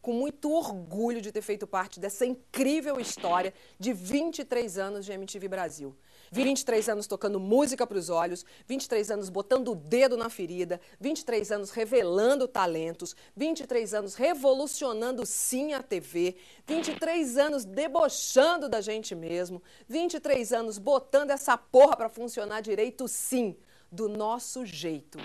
com 0.00 0.12
muito 0.12 0.52
orgulho 0.52 1.20
de 1.20 1.30
ter 1.30 1.42
feito 1.42 1.66
parte 1.66 2.00
dessa 2.00 2.24
incrível 2.24 3.00
história 3.00 3.52
de 3.78 3.92
23 3.92 4.78
anos 4.78 5.04
de 5.04 5.12
MTV 5.12 5.48
Brasil. 5.48 5.94
23 6.30 6.88
anos 6.88 7.06
tocando 7.06 7.40
música 7.40 7.86
para 7.86 7.98
os 7.98 8.10
olhos, 8.10 8.44
23 8.66 9.10
anos 9.10 9.28
botando 9.28 9.72
o 9.72 9.74
dedo 9.74 10.16
na 10.16 10.28
ferida, 10.28 10.80
23 11.00 11.52
anos 11.52 11.70
revelando 11.70 12.48
talentos, 12.48 13.14
23 13.36 13.94
anos 13.94 14.14
revolucionando 14.14 15.24
sim 15.26 15.72
a 15.72 15.82
TV, 15.82 16.36
23 16.66 17.36
anos 17.38 17.64
debochando 17.64 18.68
da 18.68 18.80
gente 18.80 19.14
mesmo, 19.14 19.62
23 19.88 20.52
anos 20.52 20.78
botando 20.78 21.30
essa 21.30 21.56
porra 21.56 21.96
para 21.96 22.08
funcionar 22.08 22.60
direito 22.60 23.06
sim, 23.08 23.56
do 23.90 24.08
nosso 24.08 24.64
jeito. 24.64 25.18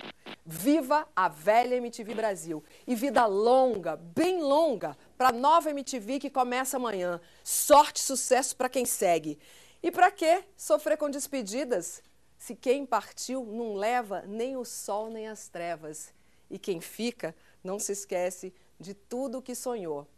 Viva 0.46 1.08
a 1.16 1.26
velha 1.28 1.76
MTV 1.76 2.14
Brasil 2.14 2.62
e 2.86 2.94
vida 2.94 3.24
longa, 3.24 3.96
bem 3.96 4.42
longa, 4.42 4.96
para 5.16 5.28
a 5.28 5.32
nova 5.32 5.70
MTV 5.70 6.18
que 6.18 6.28
começa 6.28 6.76
amanhã. 6.76 7.20
Sorte 7.42 7.96
e 7.96 8.04
sucesso 8.04 8.54
para 8.54 8.68
quem 8.68 8.84
segue. 8.84 9.38
E 9.84 9.90
para 9.90 10.10
que 10.10 10.42
sofrer 10.56 10.96
com 10.96 11.10
despedidas 11.10 12.02
se 12.38 12.56
quem 12.56 12.86
partiu 12.86 13.44
não 13.44 13.74
leva 13.74 14.24
nem 14.26 14.56
o 14.56 14.64
sol 14.64 15.10
nem 15.10 15.28
as 15.28 15.50
trevas? 15.50 16.10
E 16.50 16.58
quem 16.58 16.80
fica 16.80 17.36
não 17.62 17.78
se 17.78 17.92
esquece 17.92 18.54
de 18.80 18.94
tudo 18.94 19.36
o 19.36 19.42
que 19.42 19.54
sonhou. 19.54 20.08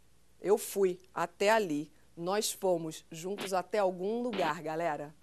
Eu 0.41 0.57
fui 0.57 0.97
até 1.13 1.49
ali, 1.49 1.91
nós 2.15 2.49
fomos 2.49 3.03
juntos 3.11 3.51
até 3.51 3.79
algum 3.79 4.21
lugar, 4.21 4.61
galera. 4.61 5.13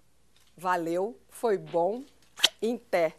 Valeu, 0.55 1.19
foi 1.27 1.57
bom. 1.57 2.03
Em 2.61 2.77
pé. 2.77 3.15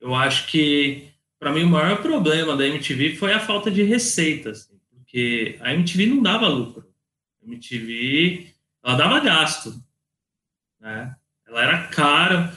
Eu 0.00 0.12
acho 0.12 0.48
que, 0.48 1.08
para 1.38 1.52
mim, 1.52 1.62
o 1.62 1.68
maior 1.68 2.02
problema 2.02 2.56
da 2.56 2.66
MTV 2.66 3.14
foi 3.14 3.32
a 3.32 3.38
falta 3.38 3.70
de 3.70 3.84
receitas, 3.84 4.62
assim, 4.62 4.80
porque 4.90 5.56
a 5.60 5.72
MTV 5.72 6.06
não 6.06 6.20
dava 6.20 6.48
lucro. 6.48 6.91
MTV, 7.44 8.48
ela 8.84 8.96
dava 8.96 9.20
gasto, 9.20 9.74
né? 10.80 11.14
Ela 11.46 11.62
era 11.62 11.86
cara, 11.88 12.52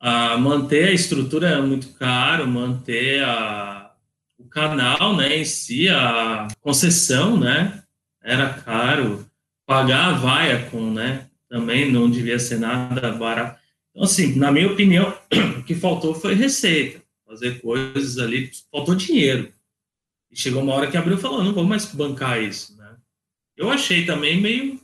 a 0.00 0.36
manter 0.36 0.88
a 0.88 0.92
estrutura 0.92 1.48
era 1.48 1.62
muito 1.62 1.92
caro, 1.92 2.46
manter 2.46 3.22
a, 3.22 3.92
o 4.36 4.44
canal, 4.44 5.16
né, 5.16 5.38
em 5.38 5.44
si, 5.44 5.88
a 5.88 6.48
concessão, 6.60 7.38
né, 7.38 7.82
era 8.20 8.52
caro, 8.52 9.24
pagar 9.64 10.06
a 10.06 10.12
Viacom, 10.18 10.92
né, 10.92 11.28
também 11.48 11.90
não 11.90 12.10
devia 12.10 12.38
ser 12.38 12.58
nada 12.58 13.12
barato. 13.12 13.60
Então, 13.90 14.04
assim, 14.04 14.34
na 14.36 14.50
minha 14.50 14.72
opinião, 14.72 15.16
o 15.58 15.62
que 15.62 15.74
faltou 15.74 16.14
foi 16.14 16.34
receita, 16.34 17.00
fazer 17.26 17.60
coisas 17.60 18.18
ali, 18.18 18.50
faltou 18.70 18.94
dinheiro. 18.94 19.52
E 20.30 20.36
chegou 20.36 20.62
uma 20.62 20.72
hora 20.72 20.90
que 20.90 20.96
abriu 20.96 21.16
e 21.16 21.20
falou, 21.20 21.44
não 21.44 21.52
vou 21.52 21.64
mais 21.64 21.84
bancar 21.94 22.42
isso, 22.42 22.76
né? 22.76 22.81
Eu 23.62 23.70
achei 23.70 24.04
também 24.04 24.40
meio 24.40 24.80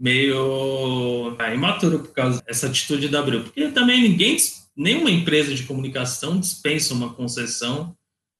meio 0.00 1.36
ah, 1.38 1.52
imaturo 1.52 1.98
por 1.98 2.14
causa 2.14 2.42
dessa 2.42 2.68
atitude 2.68 3.08
da 3.08 3.20
Abril, 3.20 3.44
porque 3.44 3.68
também 3.68 4.00
ninguém, 4.00 4.38
nenhuma 4.74 5.10
empresa 5.10 5.54
de 5.54 5.64
comunicação 5.64 6.40
dispensa 6.40 6.94
uma 6.94 7.12
concessão. 7.12 7.94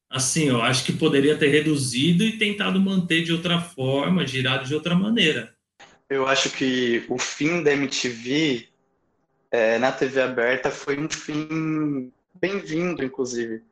Assim, 0.09 0.49
eu 0.49 0.63
acho 0.63 0.87
que 0.87 0.93
poderia 0.95 1.37
ter 1.37 1.49
reduzido 1.49 2.25
e 2.25 2.39
tentado 2.39 2.81
manter 2.81 3.23
de 3.23 3.33
outra 3.33 3.61
forma, 3.61 4.27
girado 4.27 4.65
de 4.65 4.75
outra 4.75 4.95
maneira. 4.95 5.55
Eu 6.09 6.27
acho 6.27 6.49
que 6.49 7.05
o 7.07 7.19
fim 7.19 7.63
da 7.63 7.75
MTV 7.75 8.69
é, 9.51 9.79
na 9.79 9.93
TV 9.93 10.23
aberta 10.23 10.71
foi 10.71 10.99
um 10.99 11.11
fim 11.11 12.11
bem-vindo, 12.41 13.05
inclusive 13.05 13.63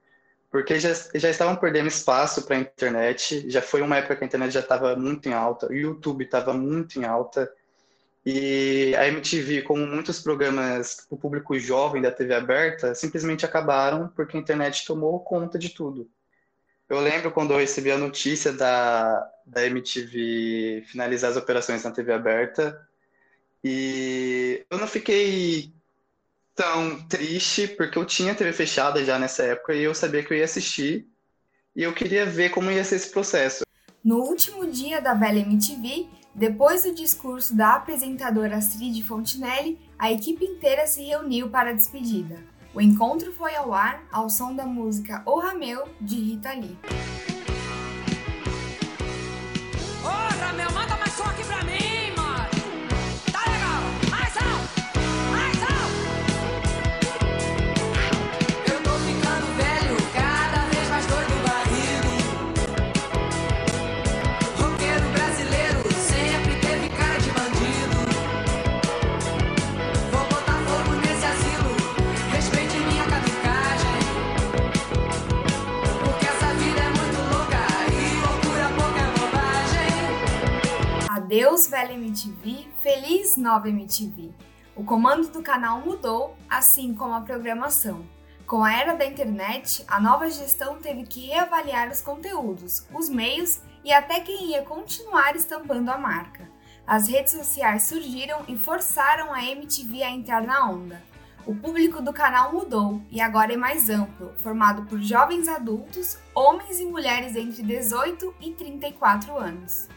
porque 0.53 0.79
já, 0.79 0.93
já 1.15 1.31
estavam 1.31 1.57
perdendo 1.57 1.89
espaço 1.89 2.43
para 2.43 2.57
a 2.57 2.61
internet, 2.61 3.51
já 3.51 3.63
foi 3.63 3.81
uma 3.81 3.97
época 3.97 4.17
que 4.17 4.25
a 4.25 4.27
internet 4.27 4.53
já 4.53 4.61
estava 4.61 4.95
muito 4.95 5.27
em 5.27 5.33
alta, 5.33 5.67
o 5.67 5.75
YouTube 5.75 6.25
estava 6.25 6.53
muito 6.53 7.01
em 7.01 7.05
alta, 7.05 7.51
e 8.25 8.95
a 8.97 9.09
MTV, 9.09 9.63
como 9.63 9.87
muitos 9.87 10.21
programas 10.21 11.07
o 11.11 11.17
público 11.17 11.59
jovem 11.59 12.03
da 12.03 12.13
TV 12.13 12.35
aberta, 12.35 12.95
simplesmente 12.95 13.47
acabaram 13.47 14.09
porque 14.15 14.37
a 14.37 14.41
internet 14.41 14.85
tomou 14.85 15.19
conta 15.21 15.59
de 15.59 15.71
tudo. 15.71 16.09
Eu 16.87 17.01
lembro 17.01 17.33
quando 17.33 17.53
eu 17.53 17.59
recebi 17.59 17.91
a 17.91 17.97
notícia 17.97 18.53
da, 18.53 19.27
da 19.47 19.67
MTV 19.67 20.85
finalizar 20.87 21.31
as 21.31 21.37
operações 21.39 21.83
na 21.83 21.91
TV 21.91 22.13
aberta, 22.13 22.79
e 23.65 24.67
eu 24.71 24.77
não 24.77 24.87
fiquei 24.87 25.73
tão 26.63 26.97
triste, 27.09 27.67
porque 27.67 27.99
eu 27.99 28.05
tinha 28.05 28.37
TV 28.37 28.53
fechada 28.53 29.05
já 29.05 29.19
nessa 29.19 29.43
época 29.43 29.75
e 29.75 29.83
eu 29.83 29.93
sabia 29.93 30.23
que 30.23 30.33
eu 30.33 30.39
ia 30.39 30.45
assistir 30.45 31.09
e 31.75 31.83
eu 31.83 31.93
queria 31.93 32.25
ver 32.25 32.51
como 32.51 32.71
ia 32.71 32.85
ser 32.85 32.97
esse 32.97 33.11
processo. 33.11 33.65
No 34.05 34.19
último 34.19 34.65
dia 34.69 35.01
da 35.01 35.13
velha 35.13 35.41
MTV, 35.41 36.07
depois 36.33 36.85
do 36.85 36.95
discurso 36.95 37.57
da 37.57 37.75
apresentadora 37.75 38.59
Astrid 38.59 39.03
Fontinelli, 39.03 39.77
a 39.99 40.13
equipe 40.13 40.45
inteira 40.45 40.87
se 40.87 41.03
reuniu 41.03 41.49
para 41.51 41.71
a 41.71 41.75
despedida. 41.75 42.39
O 42.73 42.81
encontro 42.81 43.33
foi 43.33 43.57
ao 43.57 43.75
ar 43.75 44.07
ao 44.13 44.31
som 44.31 44.55
da 44.55 44.65
música 44.65 45.21
O 45.27 45.41
Rameu, 45.41 45.85
de 46.01 46.15
Rita 46.15 46.53
Lee. 46.53 46.79
MTV, 81.93 82.69
feliz 82.81 83.37
nova 83.37 83.69
MTV. 83.69 84.31
O 84.75 84.85
comando 84.85 85.29
do 85.29 85.43
canal 85.43 85.81
mudou, 85.81 86.37
assim 86.49 86.95
como 86.95 87.15
a 87.15 87.21
programação. 87.21 88.05
Com 88.47 88.65
a 88.65 88.73
era 88.73 88.95
da 88.95 89.07
internet, 89.07 89.85
a 89.87 90.01
nova 90.01 90.31
gestão 90.31 90.79
teve 90.79 91.05
que 91.05 91.27
reavaliar 91.27 91.91
os 91.91 92.01
conteúdos, 92.01 92.87
os 92.93 93.09
meios 93.09 93.61
e 93.85 93.93
até 93.93 94.21
quem 94.21 94.51
ia 94.51 94.63
continuar 94.63 95.37
estampando 95.37 95.91
a 95.91 95.99
marca. 95.99 96.51
As 96.87 97.09
redes 97.09 97.33
sociais 97.33 97.85
surgiram 97.85 98.45
e 98.49 98.57
forçaram 98.59 99.33
a 99.33 99.45
MTV 99.45 100.03
a 100.03 100.11
entrar 100.11 100.43
na 100.43 100.69
onda. 100.69 101.03
O 101.47 101.55
público 101.55 102.01
do 102.01 102.13
canal 102.13 102.53
mudou 102.53 103.03
e 103.11 103.21
agora 103.21 103.53
é 103.53 103.57
mais 103.57 103.89
amplo, 103.91 104.33
formado 104.39 104.83
por 104.85 105.01
jovens 105.01 105.49
adultos, 105.49 106.19
homens 106.35 106.79
e 106.79 106.85
mulheres 106.85 107.35
entre 107.35 107.63
18 107.63 108.35
e 108.41 108.53
34 108.53 109.37
anos. 109.37 109.89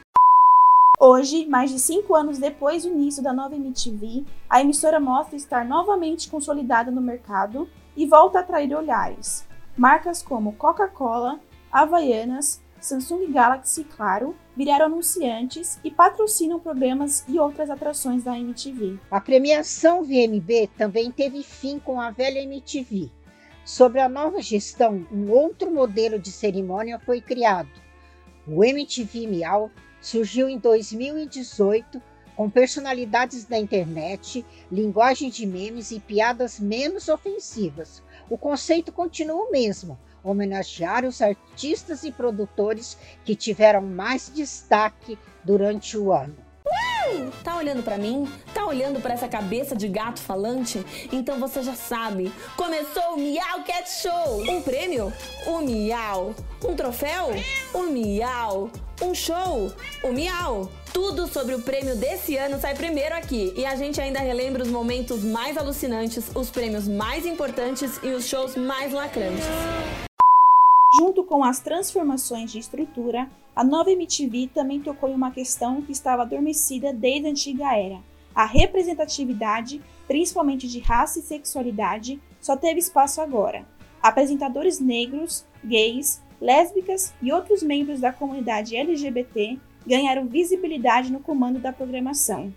Hoje, 0.99 1.45
mais 1.45 1.71
de 1.71 1.79
cinco 1.79 2.15
anos 2.15 2.39
depois 2.39 2.83
do 2.83 2.89
início 2.89 3.21
da 3.21 3.33
nova 3.33 3.55
MTV, 3.55 4.23
a 4.49 4.61
emissora 4.61 4.99
mostra 4.99 5.35
estar 5.35 5.65
novamente 5.65 6.29
consolidada 6.29 6.89
no 6.89 7.01
mercado 7.01 7.67
e 7.97 8.05
volta 8.05 8.39
a 8.39 8.41
atrair 8.41 8.73
olhares. 8.73 9.45
Marcas 9.77 10.23
como 10.23 10.53
Coca-Cola, 10.53 11.39
Havaianas, 11.69 12.61
Samsung 12.79 13.29
Galaxy, 13.31 13.83
claro, 13.83 14.35
viraram 14.55 14.85
anunciantes 14.85 15.79
e 15.83 15.91
patrocinam 15.91 16.61
programas 16.61 17.25
e 17.27 17.37
outras 17.39 17.69
atrações 17.69 18.23
da 18.23 18.39
MTV. 18.39 18.97
A 19.11 19.19
premiação 19.19 20.01
VMB 20.01 20.69
também 20.77 21.11
teve 21.11 21.43
fim 21.43 21.77
com 21.77 21.99
a 21.99 22.09
velha 22.09 22.39
MTV. 22.39 23.11
Sobre 23.65 23.99
a 23.99 24.07
nova 24.07 24.41
gestão, 24.41 25.05
um 25.11 25.29
outro 25.29 25.69
modelo 25.69 26.17
de 26.17 26.31
cerimônia 26.31 26.99
foi 26.99 27.19
criado. 27.19 27.69
O 28.47 28.63
MTV 28.63 29.27
Miau 29.27 29.71
surgiu 30.05 30.47
em 30.47 30.59
2018 30.59 31.99
com 32.35 32.47
personalidades 32.47 33.43
da 33.45 33.57
internet, 33.57 34.45
linguagem 34.71 35.31
de 35.31 35.47
memes 35.47 35.89
e 35.89 35.99
piadas 35.99 36.59
menos 36.59 37.09
ofensivas. 37.09 38.03
O 38.29 38.37
conceito 38.37 38.91
continua 38.91 39.47
o 39.47 39.51
mesmo, 39.51 39.97
homenagear 40.23 41.05
os 41.05 41.23
artistas 41.23 42.03
e 42.03 42.11
produtores 42.11 42.99
que 43.23 43.35
tiveram 43.35 43.81
mais 43.81 44.31
destaque 44.31 45.17
durante 45.43 45.97
o 45.97 46.11
ano. 46.11 46.44
Uh, 47.07 47.31
tá 47.43 47.57
olhando 47.57 47.83
para 47.83 47.97
mim? 47.97 48.27
Tá 48.53 48.65
olhando 48.65 48.99
para 48.99 49.13
essa 49.13 49.27
cabeça 49.27 49.75
de 49.75 49.87
gato 49.87 50.19
falante? 50.19 50.83
Então 51.11 51.39
você 51.39 51.61
já 51.61 51.75
sabe. 51.75 52.31
Começou 52.55 53.13
o 53.13 53.17
Miau 53.17 53.63
Cat 53.63 53.89
Show. 53.89 54.41
Um 54.49 54.61
prêmio? 54.61 55.13
O 55.45 55.59
Miau. 55.59 56.33
Um 56.63 56.75
troféu? 56.75 57.31
O 57.73 57.83
Miau. 57.83 58.69
Um 59.01 59.13
show? 59.13 59.71
O 60.03 60.11
Miau. 60.11 60.69
Tudo 60.93 61.27
sobre 61.27 61.53
o 61.53 61.61
prêmio 61.61 61.95
desse 61.95 62.37
ano 62.37 62.59
sai 62.59 62.73
primeiro 62.73 63.13
aqui 63.13 63.53
e 63.57 63.65
a 63.65 63.75
gente 63.75 63.99
ainda 63.99 64.19
relembra 64.19 64.63
os 64.63 64.69
momentos 64.69 65.23
mais 65.23 65.57
alucinantes, 65.57 66.31
os 66.33 66.49
prêmios 66.49 66.87
mais 66.87 67.25
importantes 67.25 67.99
e 68.01 68.07
os 68.07 68.25
shows 68.25 68.55
mais 68.55 68.93
lacrantes. 68.93 69.43
Junto 70.97 71.23
com 71.23 71.43
as 71.43 71.59
transformações 71.59 72.51
de 72.51 72.59
estrutura, 72.59 73.29
a 73.55 73.63
nova 73.63 73.91
MTV 73.91 74.49
também 74.53 74.79
tocou 74.79 75.09
em 75.09 75.13
uma 75.13 75.31
questão 75.31 75.81
que 75.81 75.91
estava 75.91 76.21
adormecida 76.21 76.93
desde 76.93 77.27
a 77.27 77.29
antiga 77.31 77.75
era. 77.75 77.99
A 78.33 78.45
representatividade, 78.45 79.81
principalmente 80.07 80.67
de 80.67 80.79
raça 80.79 81.19
e 81.19 81.21
sexualidade, 81.21 82.21
só 82.39 82.55
teve 82.55 82.79
espaço 82.79 83.19
agora. 83.19 83.65
Apresentadores 84.01 84.79
negros, 84.79 85.45
gays, 85.63 86.21
lésbicas 86.39 87.13
e 87.21 87.31
outros 87.31 87.63
membros 87.63 87.99
da 87.99 88.13
comunidade 88.13 88.75
LGBT 88.75 89.59
ganharam 89.85 90.27
visibilidade 90.27 91.11
no 91.11 91.19
comando 91.19 91.59
da 91.59 91.73
programação. 91.73 92.53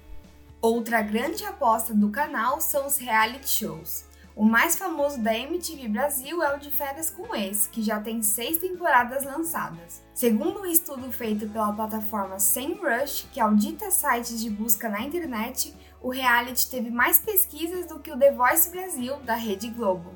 Outra 0.61 1.01
grande 1.03 1.45
aposta 1.45 1.95
do 1.95 2.11
canal 2.11 2.61
são 2.61 2.87
os 2.87 2.99
reality 2.99 3.49
shows. 3.49 4.08
O 4.39 4.45
mais 4.45 4.79
famoso 4.79 5.19
da 5.19 5.37
MTV 5.37 5.89
Brasil 5.89 6.41
é 6.45 6.55
o 6.55 6.61
de 6.61 6.71
Férias 6.71 7.11
com 7.11 7.35
Ex, 7.35 7.67
que 7.67 7.83
já 7.83 7.99
tem 7.99 8.23
seis 8.23 8.59
temporadas 8.59 9.25
lançadas. 9.25 10.01
Segundo 10.15 10.61
um 10.61 10.65
estudo 10.65 11.11
feito 11.11 11.49
pela 11.49 11.73
plataforma 11.73 12.39
SEMrush, 12.39 13.27
que 13.33 13.41
audita 13.41 13.91
sites 13.91 14.41
de 14.41 14.49
busca 14.49 14.89
na 14.89 15.01
internet, 15.01 15.75
o 16.01 16.09
reality 16.09 16.71
teve 16.71 16.89
mais 16.89 17.19
pesquisas 17.19 17.89
do 17.89 17.99
que 17.99 18.13
o 18.13 18.17
The 18.17 18.31
Voice 18.31 18.71
Brasil 18.71 19.17
da 19.25 19.35
Rede 19.35 19.71
Globo. 19.71 20.13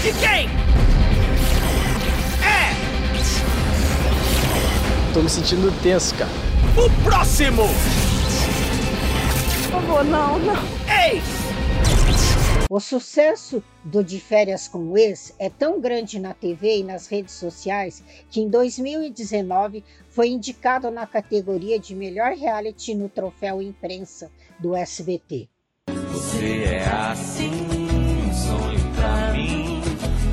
De 0.00 0.14
quem? 0.18 0.48
É! 2.42 2.72
Tô 5.12 5.20
me 5.20 5.28
sentindo 5.28 5.70
tenso, 5.82 6.14
cara. 6.14 6.30
O 6.74 7.04
próximo! 7.04 7.64
Por 9.64 9.72
favor, 9.72 10.04
não, 10.06 10.38
não. 10.38 10.56
Ei! 10.88 11.47
O 12.70 12.78
sucesso 12.80 13.64
do 13.82 14.04
De 14.04 14.20
Férias 14.20 14.68
com 14.68 14.90
o 14.90 14.98
Ex 14.98 15.34
é 15.38 15.48
tão 15.48 15.80
grande 15.80 16.18
na 16.18 16.34
TV 16.34 16.80
e 16.80 16.84
nas 16.84 17.06
redes 17.06 17.32
sociais 17.32 18.04
que 18.30 18.42
em 18.42 18.48
2019 18.50 19.82
foi 20.10 20.28
indicado 20.28 20.90
na 20.90 21.06
categoria 21.06 21.78
de 21.78 21.94
melhor 21.94 22.32
reality 22.32 22.94
no 22.94 23.08
troféu 23.08 23.62
imprensa 23.62 24.30
do 24.58 24.76
SBT. 24.76 25.48
Você 26.12 26.64
é 26.64 26.84
assim, 26.86 27.48
um 27.48 28.34
sonho 28.34 28.94
pra 28.94 29.32
mim, 29.32 29.80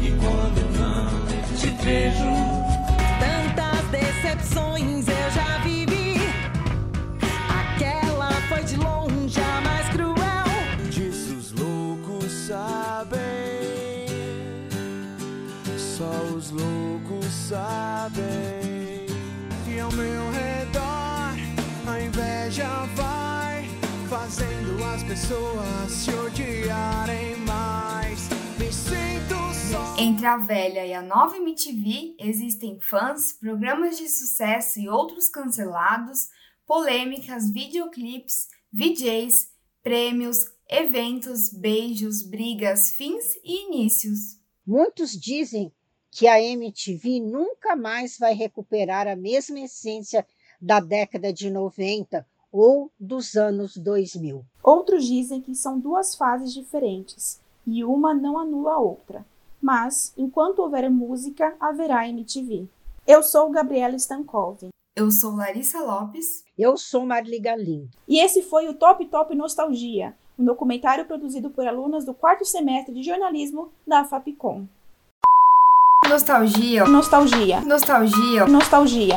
e 0.04 0.12
quando 0.20 0.58
eu 0.58 0.72
não 0.72 1.26
te 1.58 1.68
vejo, 1.86 2.26
tantas 3.18 3.92
decepções 3.92 4.75
sabem. 17.50 19.06
E 19.68 19.80
ao 19.80 19.92
meu 19.92 20.32
redor 20.32 21.36
a 21.88 22.02
inveja 22.02 22.68
vai 22.96 23.68
fazendo 24.10 24.84
as 24.84 25.04
pessoas 25.04 25.92
se 25.92 26.12
odiarem 26.12 27.36
mais. 27.46 28.30
Me 28.58 28.72
sinto 28.72 29.36
só. 29.70 29.96
Entre 30.00 30.26
a 30.26 30.38
velha 30.38 30.88
e 30.88 30.94
a 30.94 31.04
nova 31.04 31.38
MTV 31.38 32.16
existem 32.20 32.80
fãs, 32.80 33.34
programas 33.34 33.98
de 33.98 34.10
sucesso 34.10 34.80
e 34.80 34.90
outros 34.90 35.30
cancelados, 35.30 36.30
polêmicas, 36.66 37.52
videoclipes, 37.52 38.48
VJs, 38.74 39.50
prêmios, 39.84 40.38
eventos, 40.68 41.54
beijos, 41.54 42.28
brigas, 42.28 42.90
fins 42.92 43.36
e 43.44 43.68
inícios. 43.68 44.40
Muitos 44.66 45.12
dizem 45.12 45.72
que 46.16 46.30
a 46.30 46.42
MTV 46.42 47.20
nunca 47.20 47.76
mais 47.76 48.18
vai 48.18 48.34
recuperar 48.34 49.06
a 49.06 49.18
mesma 49.18 49.60
essência 49.60 50.26
da 50.62 50.80
década 50.80 51.34
de 51.34 51.50
90 51.50 52.26
ou 52.50 52.90
dos 52.98 53.36
anos 53.36 53.76
2000. 53.76 54.46
Outros 54.64 55.06
dizem 55.06 55.42
que 55.42 55.54
são 55.54 55.78
duas 55.78 56.16
fases 56.16 56.54
diferentes 56.54 57.42
e 57.68 57.84
uma 57.84 58.14
não 58.14 58.40
anula 58.40 58.76
a 58.76 58.80
outra. 58.80 59.26
Mas, 59.62 60.14
enquanto 60.16 60.60
houver 60.60 60.90
música, 60.90 61.54
haverá 61.60 62.08
MTV. 62.08 62.66
Eu 63.06 63.22
sou 63.22 63.52
Gabriela 63.52 63.98
Stankov. 63.98 64.70
Eu 64.96 65.12
sou 65.12 65.36
Larissa 65.36 65.84
Lopes. 65.84 66.46
Eu 66.58 66.78
sou 66.78 67.06
Marli 67.06 67.40
Galindo. 67.40 67.90
E 68.08 68.22
esse 68.22 68.42
foi 68.42 68.70
o 68.70 68.74
Top 68.74 69.06
Top 69.08 69.36
Nostalgia, 69.36 70.16
um 70.40 70.46
documentário 70.46 71.06
produzido 71.06 71.50
por 71.50 71.68
alunas 71.68 72.06
do 72.06 72.14
quarto 72.14 72.46
semestre 72.46 72.96
de 72.96 73.04
jornalismo 73.04 73.70
da 73.86 74.06
FAPCOM. 74.06 74.66
Nostalgia. 76.08 76.86
Nostalgia. 76.86 77.62
Nostalgia. 77.66 78.46
Nostalgia. 78.46 79.14